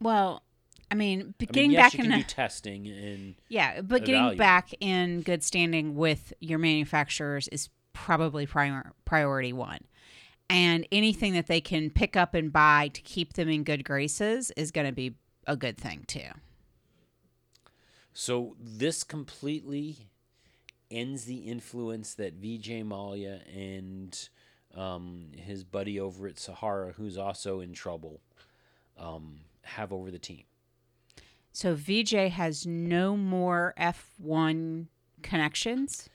[0.00, 0.42] Well,
[0.90, 3.80] I mean, b- I getting mean, yes, back in can the, do testing and yeah,
[3.80, 9.80] but getting back in good standing with your manufacturers is probably prior, priority one.
[10.50, 14.50] And anything that they can pick up and buy to keep them in good graces
[14.56, 15.14] is going to be
[15.46, 16.28] a good thing too.
[18.12, 19.96] So this completely
[20.90, 24.28] ends the influence that Vijay Mallya and
[24.76, 28.20] um, his buddy over at Sahara, who's also in trouble,
[28.98, 30.44] um, have over the team.
[31.52, 34.86] So VJ has no more F1
[35.22, 36.08] connections.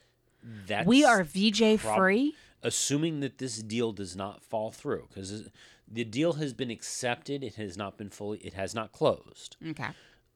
[0.68, 2.36] That's we are VJ prob- free.
[2.62, 5.50] Assuming that this deal does not fall through, because
[5.88, 7.44] the deal has been accepted.
[7.44, 8.40] It has not been fully.
[8.40, 9.56] It has not closed.
[9.66, 9.90] Okay.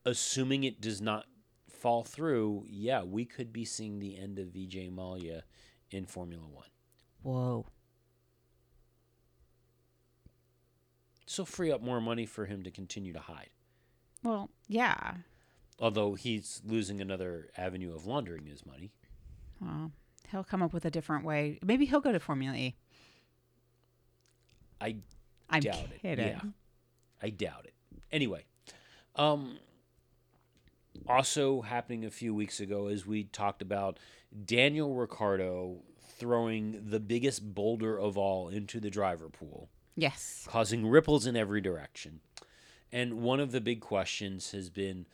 [0.06, 1.26] Assuming it does not
[1.70, 5.42] fall through, yeah, we could be seeing the end of Vijay Mallya
[5.92, 6.70] in Formula One.
[7.22, 7.66] Whoa.
[11.26, 13.50] So free up more money for him to continue to hide.
[14.24, 15.16] Well, yeah.
[15.80, 18.94] Although he's losing another avenue of laundering his money.
[19.60, 19.92] Well,
[20.34, 21.60] he'll come up with a different way.
[21.64, 22.76] Maybe he'll go to Formula E.
[24.82, 24.98] I
[25.50, 26.18] I'm doubt it.
[26.20, 26.42] Yeah.
[27.22, 27.74] I doubt it.
[28.12, 28.44] Anyway,
[29.16, 29.58] um,
[31.08, 33.98] also happening a few weeks ago, as we talked about,
[34.46, 35.78] Daniel Ricciardo
[36.18, 40.46] throwing the biggest boulder of all into the driver pool, Yes.
[40.50, 42.20] causing ripples in every direction.
[42.92, 45.06] And one of the big questions has been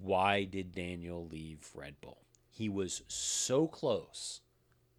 [0.00, 2.18] why did Daniel leave Red Bull?
[2.50, 4.40] He was so close.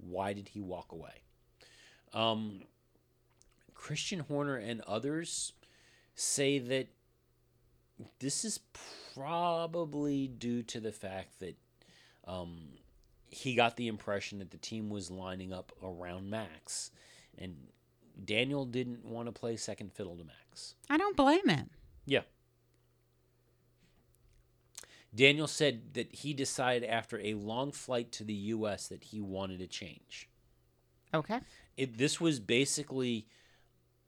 [0.01, 1.23] Why did he walk away?
[2.13, 2.63] Um,
[3.73, 5.53] Christian Horner and others
[6.15, 6.87] say that
[8.19, 8.59] this is
[9.13, 11.55] probably due to the fact that
[12.27, 12.57] um,
[13.29, 16.91] he got the impression that the team was lining up around Max,
[17.37, 17.55] and
[18.23, 20.75] Daniel didn't want to play second fiddle to Max.
[20.89, 21.69] I don't blame him.
[22.05, 22.21] Yeah.
[25.13, 28.87] Daniel said that he decided after a long flight to the U.S.
[28.87, 30.29] that he wanted a change.
[31.13, 31.39] Okay.
[31.75, 33.27] It, this was basically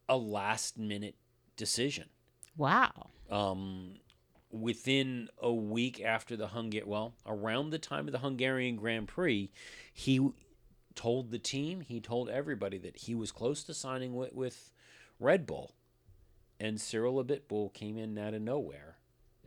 [0.07, 1.15] a last minute
[1.57, 2.05] decision.
[2.55, 3.09] Wow.
[3.29, 3.95] Um,
[4.49, 9.51] within a week after the Hungar, well, around the time of the Hungarian Grand Prix,
[9.93, 10.29] he
[10.95, 14.71] told the team, he told everybody that he was close to signing with, with
[15.19, 15.73] Red Bull.
[16.59, 18.97] And Cyril Abiteboul came in out of nowhere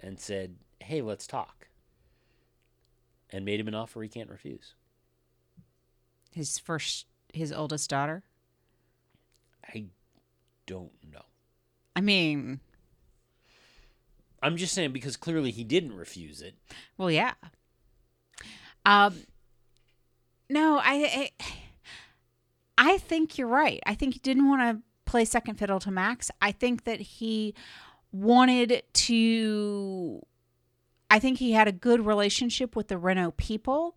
[0.02, 1.68] and said, "Hey, let's talk,"
[3.30, 4.74] and made him an offer he can't refuse.
[6.32, 8.24] His first, his oldest daughter.
[9.64, 9.86] I
[10.66, 11.24] don't know.
[11.94, 12.60] I mean,
[14.42, 16.54] I'm just saying because clearly he didn't refuse it.
[16.98, 17.34] well, yeah.
[18.84, 19.24] Um,
[20.48, 21.54] no, I, I,
[22.78, 23.80] I think you're right.
[23.86, 26.30] I think he didn't want to play second fiddle to Max.
[26.40, 27.54] I think that he
[28.12, 30.22] wanted to.
[31.10, 33.96] I think he had a good relationship with the Renault people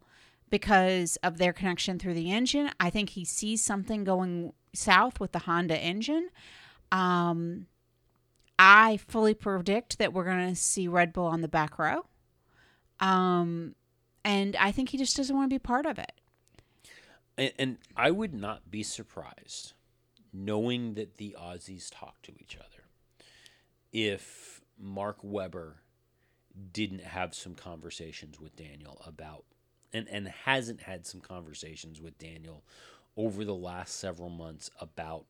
[0.49, 2.71] because of their connection through the engine.
[2.79, 6.29] I think he sees something going south with the Honda engine.
[6.91, 7.67] Um,
[8.57, 12.05] I fully predict that we're going to see Red Bull on the back row.
[12.99, 13.75] Um,
[14.25, 16.11] and I think he just doesn't want to be part of it.
[17.37, 19.73] And, and I would not be surprised,
[20.33, 22.83] knowing that the Aussies talk to each other,
[23.93, 25.77] if Mark Webber
[26.73, 29.45] didn't have some conversations with Daniel about,
[29.93, 32.63] and, and hasn't had some conversations with Daniel
[33.17, 35.25] over the last several months about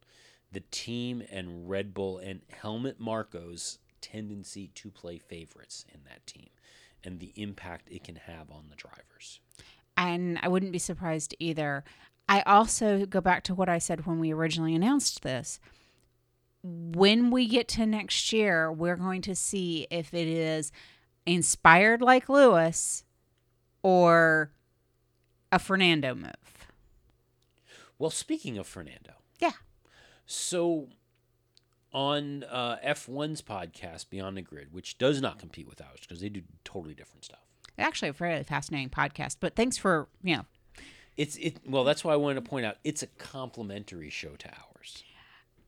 [0.51, 6.49] the team and Red Bull and Helmut Marko's tendency to play favorites in that team
[7.03, 9.39] and the impact it can have on the drivers.
[9.97, 11.83] and I wouldn't be surprised either.
[12.27, 15.59] I also go back to what I said when we originally announced this.
[16.63, 20.71] When we get to next year, we're going to see if it is
[21.33, 23.03] inspired like Lewis
[23.83, 24.51] or
[25.51, 26.67] a Fernando move.
[27.97, 29.51] Well, speaking of Fernando, Yeah.
[30.25, 30.87] So,
[31.91, 36.29] on uh, F1's podcast, Beyond the Grid, which does not compete with ours because they
[36.29, 37.39] do totally different stuff.
[37.77, 39.37] Actually, a fairly fascinating podcast.
[39.39, 40.45] But thanks for, you know,
[41.17, 41.57] It's it.
[41.65, 44.68] Well, that's why I wanted to point out it's a complimentary show to ours.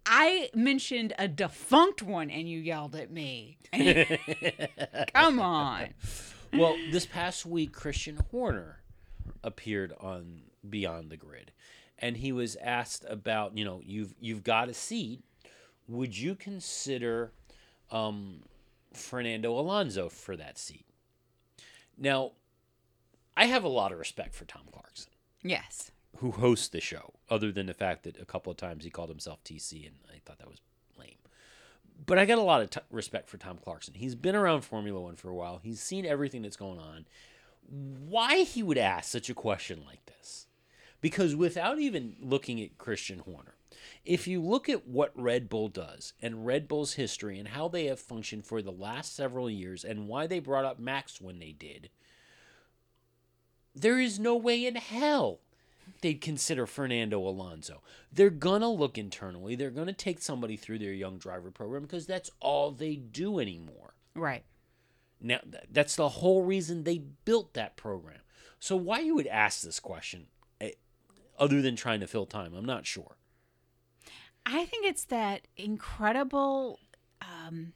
[0.06, 3.58] I mentioned a defunct one and you yelled at me.
[5.14, 5.90] Come on.
[6.54, 8.82] Well, this past week, Christian Horner
[9.44, 11.52] appeared on Beyond the Grid,
[11.98, 15.24] and he was asked about you know you've you've got a seat.
[15.88, 17.32] Would you consider
[17.90, 18.44] um,
[18.94, 20.86] Fernando Alonso for that seat?
[21.98, 22.32] Now,
[23.36, 25.12] I have a lot of respect for Tom Clarkson.
[25.44, 25.92] Yes.
[26.18, 29.10] Who hosts the show, other than the fact that a couple of times he called
[29.10, 30.62] himself TC, and I thought that was
[30.98, 31.16] lame.
[32.06, 33.96] But I got a lot of t- respect for Tom Clarkson.
[33.96, 35.60] He's been around Formula One for a while.
[35.64, 37.06] He's seen everything that's going on.
[37.70, 40.48] Why he would ask such a question like this?
[41.00, 43.56] Because without even looking at Christian Horner,
[44.06, 47.86] if you look at what Red Bull does and Red Bull's history and how they
[47.86, 51.52] have functioned for the last several years and why they brought up Max when they
[51.52, 51.90] did,
[53.74, 55.40] there is no way in hell
[56.02, 57.82] they'd consider Fernando Alonso.
[58.12, 59.56] They're going to look internally.
[59.56, 63.40] They're going to take somebody through their young driver program because that's all they do
[63.40, 63.94] anymore.
[64.16, 64.44] Right.
[65.22, 68.22] Now, th- that's the whole reason they built that program.
[68.60, 70.28] So, why you would ask this question,
[70.60, 70.72] eh,
[71.38, 73.18] other than trying to fill time, I'm not sure.
[74.46, 76.80] I think it's that incredible
[77.22, 77.74] um,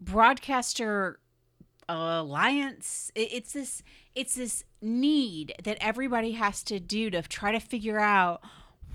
[0.00, 1.20] broadcaster
[1.88, 3.10] alliance.
[3.14, 3.82] It's this.
[4.14, 8.42] It's this need that everybody has to do to try to figure out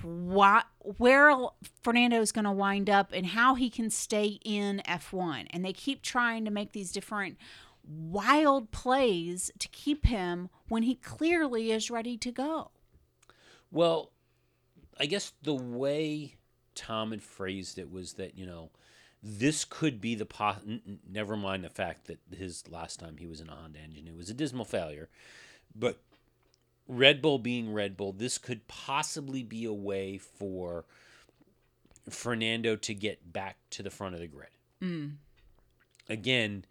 [0.02, 0.66] what
[0.98, 1.34] where
[1.84, 5.48] Fernando is going to wind up and how he can stay in F1.
[5.52, 7.38] And they keep trying to make these different
[7.88, 12.72] wild plays to keep him when he clearly is ready to go.
[13.72, 14.12] Well,
[15.00, 16.36] I guess the way
[16.76, 18.72] Tom had phrased it was that, you know,
[19.22, 23.26] this could be the po- n- never mind the fact that his last time he
[23.28, 25.10] was in a Honda engine it was a dismal failure
[25.76, 26.00] but
[26.88, 30.86] Red Bull being Red Bull this could possibly be a way for
[32.10, 34.50] Fernando to get back to the front of the grid
[34.82, 35.16] Mm.
[36.08, 36.64] again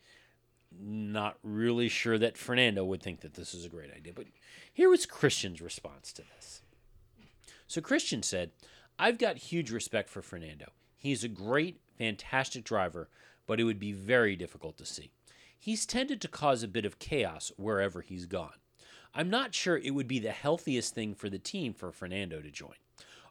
[0.81, 4.25] not really sure that Fernando would think that this is a great idea but
[4.73, 6.63] here was Christian's response to this
[7.67, 8.51] so Christian said
[8.99, 10.73] I've got huge respect for Fernando.
[10.97, 13.09] He's a great, fantastic driver,
[13.47, 15.11] but it would be very difficult to see.
[15.59, 18.55] He's tended to cause a bit of chaos wherever he's gone.
[19.15, 22.51] I'm not sure it would be the healthiest thing for the team for Fernando to
[22.51, 22.75] join.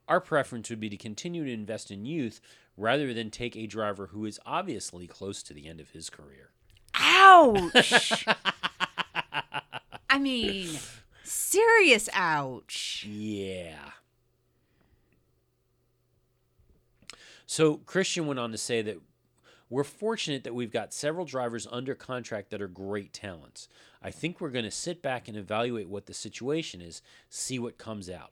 [0.08, 2.42] Our preference would be to continue to invest in youth
[2.76, 6.52] rather than take a driver who is obviously close to the end of his career.
[6.96, 8.26] Ouch!
[10.10, 10.70] I mean,
[11.24, 13.06] serious ouch.
[13.08, 13.92] Yeah.
[17.48, 18.98] So Christian went on to say that
[19.70, 23.70] we're fortunate that we've got several drivers under contract that are great talents.
[24.04, 27.78] I think we're going to sit back and evaluate what the situation is, see what
[27.78, 28.32] comes out.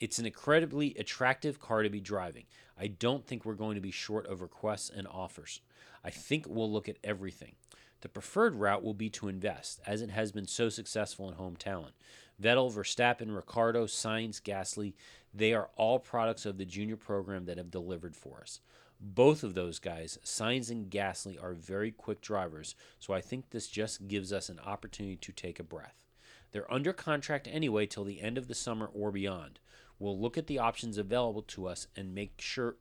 [0.00, 2.44] It's an incredibly attractive car to be driving.
[2.78, 5.60] I don't think we're going to be short of requests and offers.
[6.02, 7.54] I think we'll look at everything.
[8.00, 11.56] The preferred route will be to invest, as it has been so successful in home
[11.56, 11.94] talent.
[12.42, 14.94] Vettel, Verstappen, Ricciardo, Sainz, Gasly,
[15.34, 18.60] they are all products of the junior program that have delivered for us.
[19.00, 23.66] Both of those guys, Sainz and Gasly, are very quick drivers, so I think this
[23.66, 26.04] just gives us an opportunity to take a breath.
[26.52, 29.58] They're under contract anyway till the end of the summer or beyond.
[29.98, 32.76] We'll look at the options available to us and make sure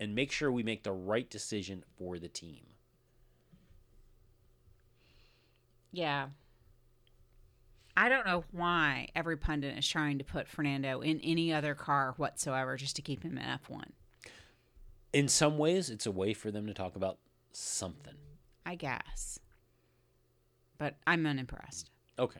[0.00, 2.66] and make sure we make the right decision for the team.
[5.92, 6.28] Yeah.
[7.98, 12.14] I don't know why every pundit is trying to put Fernando in any other car
[12.16, 13.86] whatsoever just to keep him in F1.
[15.12, 17.18] In some ways, it's a way for them to talk about
[17.50, 18.14] something.
[18.64, 19.40] I guess.
[20.78, 21.90] But I'm unimpressed.
[22.20, 22.38] Okay.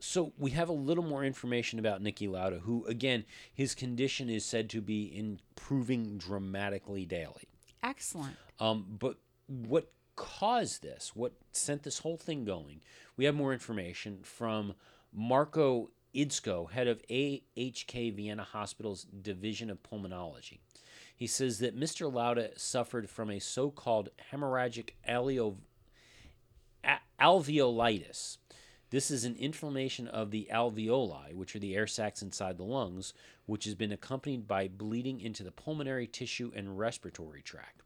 [0.00, 4.44] So we have a little more information about Niki Lauda, who, again, his condition is
[4.44, 7.48] said to be improving dramatically daily.
[7.84, 8.34] Excellent.
[8.58, 12.80] Um, but what caused this, what sent this whole thing going,
[13.16, 14.74] we have more information from
[15.14, 20.58] Marco Idzko, head of AHK Vienna Hospital's Division of Pulmonology.
[21.16, 22.12] He says that Mr.
[22.12, 25.56] Lauda suffered from a so called hemorrhagic alveo-
[27.20, 28.38] alveolitis.
[28.90, 33.14] This is an inflammation of the alveoli, which are the air sacs inside the lungs,
[33.46, 37.82] which has been accompanied by bleeding into the pulmonary tissue and respiratory tract.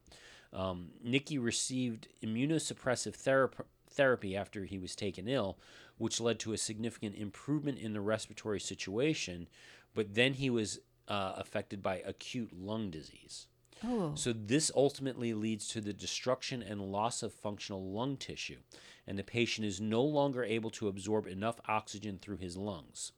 [0.52, 5.58] Um, Niki received immunosuppressive therapy therapy after he was taken ill,
[5.98, 9.48] which led to a significant improvement in the respiratory situation,
[9.94, 13.46] but then he was uh, affected by acute lung disease.
[13.84, 14.12] Oh.
[14.14, 18.58] So, this ultimately leads to the destruction and loss of functional lung tissue,
[19.06, 23.12] and the patient is no longer able to absorb enough oxygen through his lungs.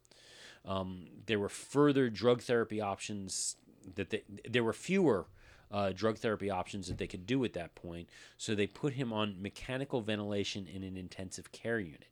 [0.65, 3.57] Um, there were further drug therapy options
[3.95, 5.27] that they, there were fewer
[5.71, 9.13] uh, drug therapy options that they could do at that point, so they put him
[9.13, 12.07] on mechanical ventilation in an intensive care unit.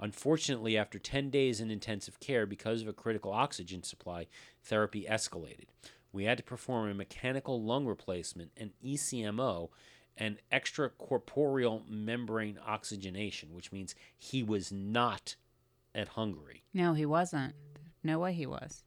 [0.00, 4.26] Unfortunately, after 10 days in intensive care, because of a critical oxygen supply,
[4.62, 5.66] therapy escalated.
[6.12, 9.68] We had to perform a mechanical lung replacement, an ECMO,
[10.16, 15.36] and extracorporeal membrane oxygenation, which means he was not
[15.94, 16.62] at Hungary.
[16.74, 17.54] No, he wasn't.
[18.02, 18.84] No way he was.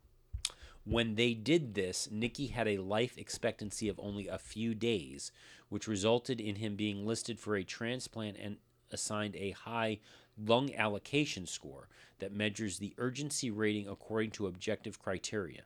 [0.86, 5.32] When they did this, Niki had a life expectancy of only a few days,
[5.70, 8.58] which resulted in him being listed for a transplant and
[8.92, 10.00] assigned a high
[10.38, 11.88] lung allocation score
[12.20, 15.64] that measures the urgency rating according to objective criteria.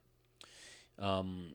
[0.99, 1.53] Um,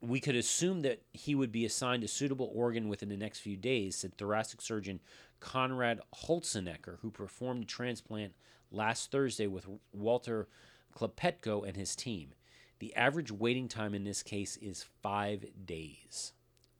[0.00, 3.56] we could assume that he would be assigned a suitable organ within the next few
[3.56, 5.00] days, said thoracic surgeon
[5.40, 8.34] Konrad Hoetzenecker, who performed the transplant
[8.70, 10.48] last Thursday with Walter
[10.94, 12.34] Klepetko and his team.
[12.78, 16.32] The average waiting time in this case is five days.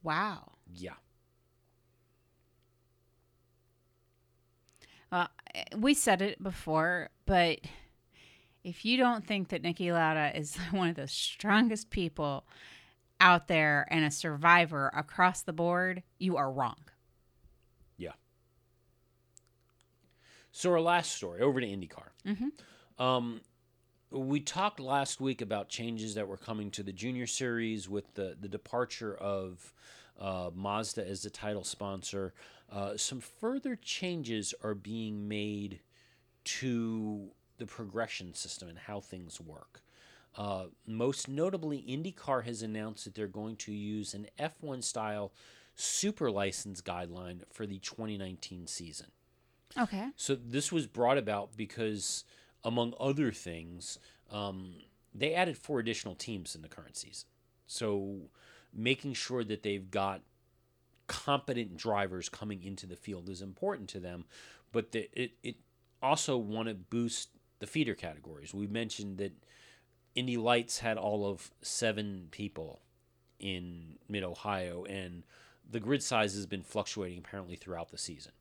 [0.02, 0.52] Wow.
[0.72, 0.92] Yeah.
[5.10, 5.26] Uh,
[5.76, 7.60] we said it before, but
[8.62, 12.44] if you don't think that Niki Lauda is one of the strongest people
[13.20, 16.76] out there and a survivor across the board, you are wrong.
[17.96, 18.12] Yeah.
[20.52, 22.08] So our last story, over to IndyCar.
[22.26, 23.02] Mm-hmm.
[23.02, 23.40] Um,
[24.10, 28.36] we talked last week about changes that were coming to the junior series with the,
[28.40, 29.72] the departure of
[30.18, 32.32] uh, Mazda as the title sponsor.
[32.70, 35.80] Uh, some further changes are being made
[36.44, 37.28] to
[37.58, 39.82] the progression system and how things work.
[40.36, 45.32] Uh, most notably, IndyCar has announced that they're going to use an F1 style
[45.74, 49.08] super license guideline for the 2019 season.
[49.76, 50.08] Okay.
[50.16, 52.24] So this was brought about because,
[52.64, 53.98] among other things,
[54.30, 54.74] um,
[55.14, 57.28] they added four additional teams in the current season.
[57.66, 58.30] So
[58.72, 60.22] making sure that they've got
[61.06, 64.24] competent drivers coming into the field is important to them,
[64.72, 65.56] but the, it, it
[66.02, 67.30] also want to boost
[67.60, 68.52] the feeder categories.
[68.54, 69.32] We mentioned that
[70.14, 72.80] Indy Lights had all of seven people
[73.40, 75.24] in Mid Ohio, and
[75.70, 78.32] the grid size has been fluctuating apparently throughout the season.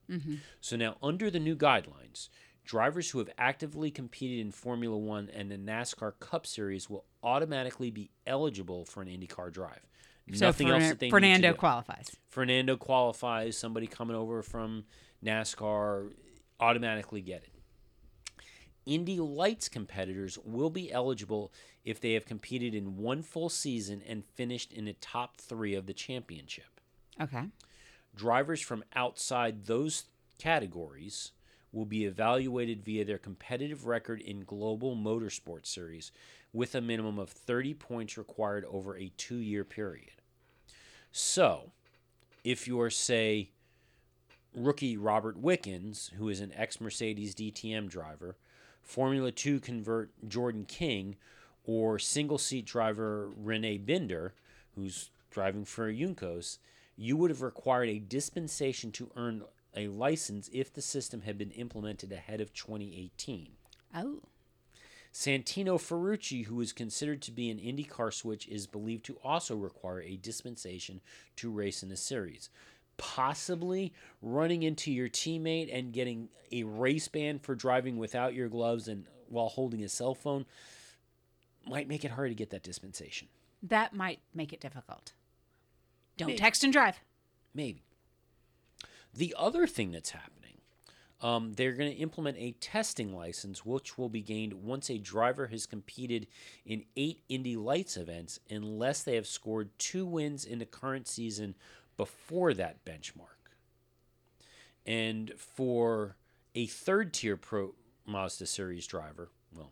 [0.62, 2.30] So now, under the new guidelines,
[2.68, 7.90] drivers who have actively competed in Formula One and the NASCAR Cup Series will automatically
[7.90, 9.80] be eligible for an IndyCar drive.
[10.28, 11.60] Nothing else that they Fernando need to do.
[11.60, 12.16] qualifies.
[12.28, 13.58] Fernando qualifies.
[13.58, 14.84] Somebody coming over from
[15.26, 16.12] NASCAR
[16.60, 17.52] automatically get it.
[18.86, 21.54] Indy Lights competitors will be eligible
[21.86, 25.86] if they have competed in one full season and finished in the top three of
[25.86, 26.82] the championship.
[27.22, 27.44] Okay.
[28.14, 30.06] Drivers from outside those
[30.38, 31.32] categories
[31.72, 36.12] will be evaluated via their competitive record in Global Motorsport Series
[36.54, 40.22] with a minimum of 30 points required over a two year period.
[41.12, 41.72] So,
[42.44, 43.52] if you're, say,
[44.56, 48.38] rookie Robert Wickens, who is an ex Mercedes DTM driver,
[48.82, 51.16] Formula 2 convert Jordan King,
[51.66, 54.34] or single seat driver Rene Binder,
[54.76, 56.58] who's driving for Juncos,
[56.96, 59.44] you would have required a dispensation to earn
[59.76, 63.50] a license if the system had been implemented ahead of 2018.
[63.96, 64.22] Oh.
[65.14, 70.02] Santino Ferrucci, who is considered to be an IndyCar switch, is believed to also require
[70.02, 71.02] a dispensation
[71.38, 72.50] to race in the series.
[72.98, 78.88] Possibly running into your teammate and getting a race ban for driving without your gloves
[78.88, 80.46] and while holding a cell phone
[81.66, 83.28] might make it hard to get that dispensation.
[83.64, 85.14] That might make it difficult.
[86.18, 86.40] Don't Maybe.
[86.40, 87.00] text and drive.
[87.54, 87.84] Maybe.
[89.14, 90.58] The other thing that's happening,
[91.22, 95.48] um, they're going to implement a testing license, which will be gained once a driver
[95.48, 96.28] has competed
[96.66, 101.56] in eight Indy Lights events, unless they have scored two wins in the current season
[101.96, 103.38] before that benchmark.
[104.86, 106.16] And for
[106.54, 107.74] a third tier Pro
[108.06, 109.72] Mazda Series driver, well,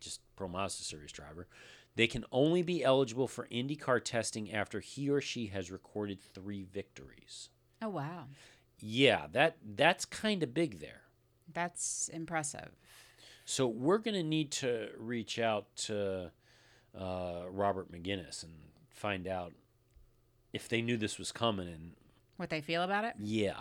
[0.00, 1.48] just Pro Mazda Series driver,
[1.96, 6.64] they can only be eligible for IndyCar testing after he or she has recorded three
[6.64, 7.50] victories.
[7.82, 8.24] Oh wow.
[8.80, 11.02] Yeah, that that's kind of big there.
[11.52, 12.70] That's impressive.
[13.44, 16.30] So we're going to need to reach out to
[16.98, 18.52] uh, Robert Megennis and
[18.90, 19.52] find out
[20.52, 21.68] if they knew this was coming.
[21.68, 21.92] And
[22.36, 23.14] What they feel about it?
[23.18, 23.60] yeah,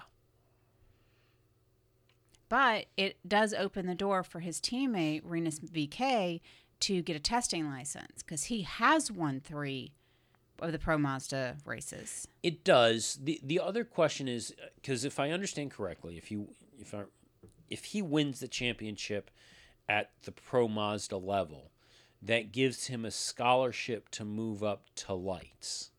[2.50, 6.40] But it does open the door for his teammate Rinus VeeKay
[6.82, 9.94] to get a testing license because he has won three
[10.60, 12.28] of the Pro Mazda races.
[12.42, 13.20] it does.
[13.22, 16.50] the The other question is because if I understand correctly, if you
[16.80, 17.04] if I
[17.70, 19.32] if he wins the championship
[19.90, 21.72] at the Pro Mazda level,
[22.22, 25.92] that gives him a scholarship to move up to lights.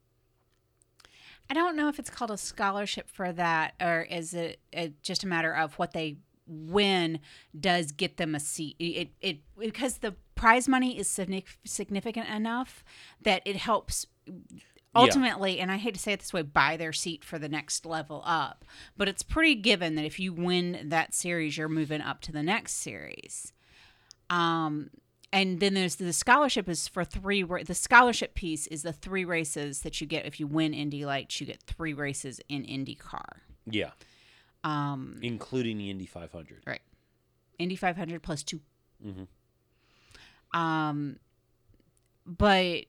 [1.51, 5.25] I don't know if it's called a scholarship for that, or is it uh, just
[5.25, 6.17] a matter of what they
[6.47, 7.21] win
[7.59, 8.77] does get them a seat?
[8.79, 12.85] It it because the prize money is significant enough
[13.23, 14.07] that it helps
[14.97, 17.85] ultimately and i hate to say it this way buy their seat for the next
[17.85, 18.65] level up.
[18.97, 22.43] But it's pretty given that if you win that series you're moving up to the
[22.43, 23.53] next series.
[24.31, 24.91] Um
[25.33, 29.81] and then there's the scholarship is for three the scholarship piece is the three races
[29.81, 30.27] that you get.
[30.27, 33.41] If you win indy lights you get three races in indycar.
[33.67, 33.91] Yeah,
[34.65, 36.63] um including the Indy 500.
[36.67, 36.81] right
[37.59, 38.61] indy 500 plus 2
[39.07, 39.29] Mhm.
[40.59, 41.19] um
[42.27, 42.85] but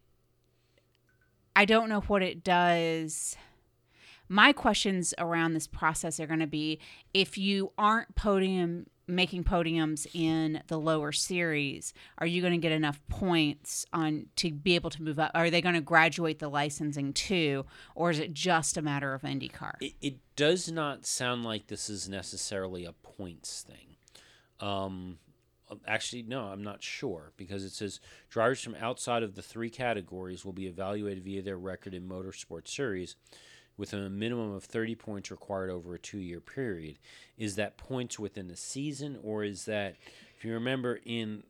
[1.56, 3.36] i don't know what it does
[4.28, 6.80] my questions around this process are going to be
[7.14, 12.72] if you aren't podium making podiums in the lower series are you going to get
[12.72, 15.32] enough points on to be able to move up?
[15.34, 19.22] Are they going to graduate the licensing too or is it just a matter of
[19.22, 19.74] indycar?
[19.82, 23.96] It, it does not sound like this is necessarily a points thing.
[24.60, 25.20] Um,
[25.88, 28.00] actually, no, I'm not sure because it says
[28.30, 32.68] drivers from outside of the three categories will be evaluated via their record in motorsport
[32.68, 33.16] series
[33.78, 36.98] with a minimum of 30 points required over a two year period.
[37.38, 39.96] Is that points within the season or is that,
[40.38, 41.44] if you remember, in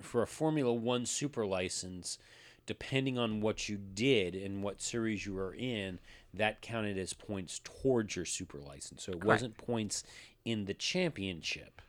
[0.00, 2.18] for a Formula One super license,
[2.66, 5.98] depending on what you did and what series you were in,
[6.34, 9.04] that counted as points towards your super license.
[9.04, 10.04] So it wasn't points
[10.44, 11.80] in the championship.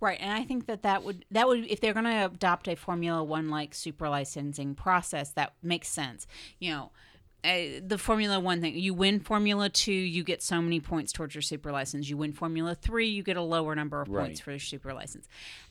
[0.00, 2.74] Right, and I think that that would that would if they're going to adopt a
[2.74, 6.26] Formula One like super licensing process, that makes sense.
[6.58, 6.90] You know,
[7.44, 8.74] uh, the Formula One thing.
[8.76, 12.08] You win Formula Two, you get so many points towards your super license.
[12.08, 14.26] You win Formula Three, you get a lower number of Right.
[14.26, 15.28] points for your super license.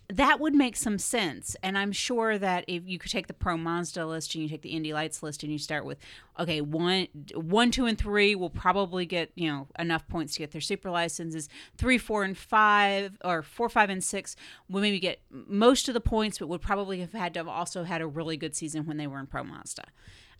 [0.09, 1.55] That would make some sense.
[1.63, 4.61] And I'm sure that if you could take the Pro Mazda list and you take
[4.61, 5.97] the Indy Lights list and you start with,
[6.38, 10.51] okay, one, one, two, and three will probably get you know enough points to get
[10.51, 11.47] their super licenses.
[11.78, 14.36] Three, four, and five, or four, five, and six
[14.69, 17.84] will maybe get most of the points, but would probably have had to have also
[17.84, 19.86] had a really good season when they were in Pro Mazda.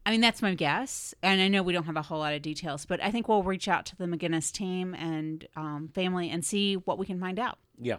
[0.06, 1.14] I mean, that's my guess.
[1.24, 3.43] And I know we don't have a whole lot of details, but I think we'll
[3.43, 7.39] reach out to the Megennis team and um, family and see what we can find
[7.39, 7.58] out.
[7.80, 7.97] Yeah.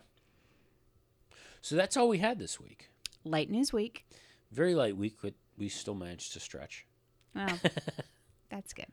[1.62, 2.90] So that's all we had this week.
[3.24, 4.04] Late news week.
[4.52, 6.86] Very light week, but we still managed to stretch.
[7.34, 7.58] Well,
[8.50, 8.86] that's good.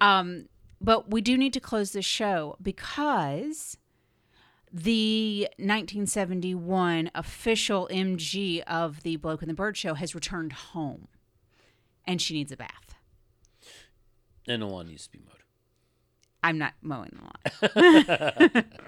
[0.00, 0.48] Um,
[0.80, 3.76] but we do need to close the show because
[4.72, 11.08] the 1971 official MG of the Bloke and the Bird show has returned home
[12.06, 12.94] and she needs a bath.
[14.46, 15.30] And the lawn needs to be mowed.
[16.42, 18.64] I'm not mowing the lawn.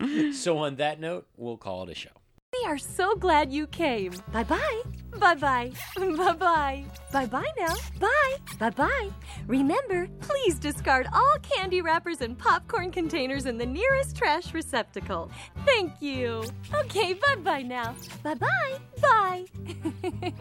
[0.32, 2.10] So on that note, we'll call it a show.
[2.52, 4.12] We are so glad you came.
[4.32, 4.82] Bye bye.
[5.18, 5.72] Bye bye.
[5.96, 6.84] Bye bye.
[7.12, 7.74] Bye bye now.
[8.00, 8.36] Bye.
[8.58, 9.10] Bye bye.
[9.46, 15.30] Remember, please discard all candy wrappers and popcorn containers in the nearest trash receptacle.
[15.66, 16.44] Thank you.
[16.74, 17.94] Okay, bye bye now.
[18.22, 18.78] Bye bye.
[19.02, 20.32] Bye.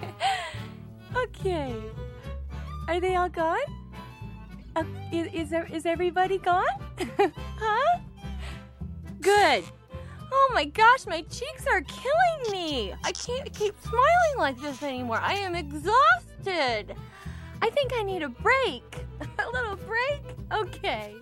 [1.16, 1.76] Okay.
[2.88, 3.58] Are they all gone?
[4.76, 6.66] Uh, is, is, there, is everybody gone?
[7.58, 8.00] huh?
[9.22, 9.64] Good.
[10.32, 12.94] Oh my gosh, my cheeks are killing me.
[13.04, 15.20] I can't keep smiling like this anymore.
[15.22, 16.96] I am exhausted.
[17.62, 19.06] I think I need a break.
[19.22, 20.22] a little break?
[20.54, 21.16] Okay.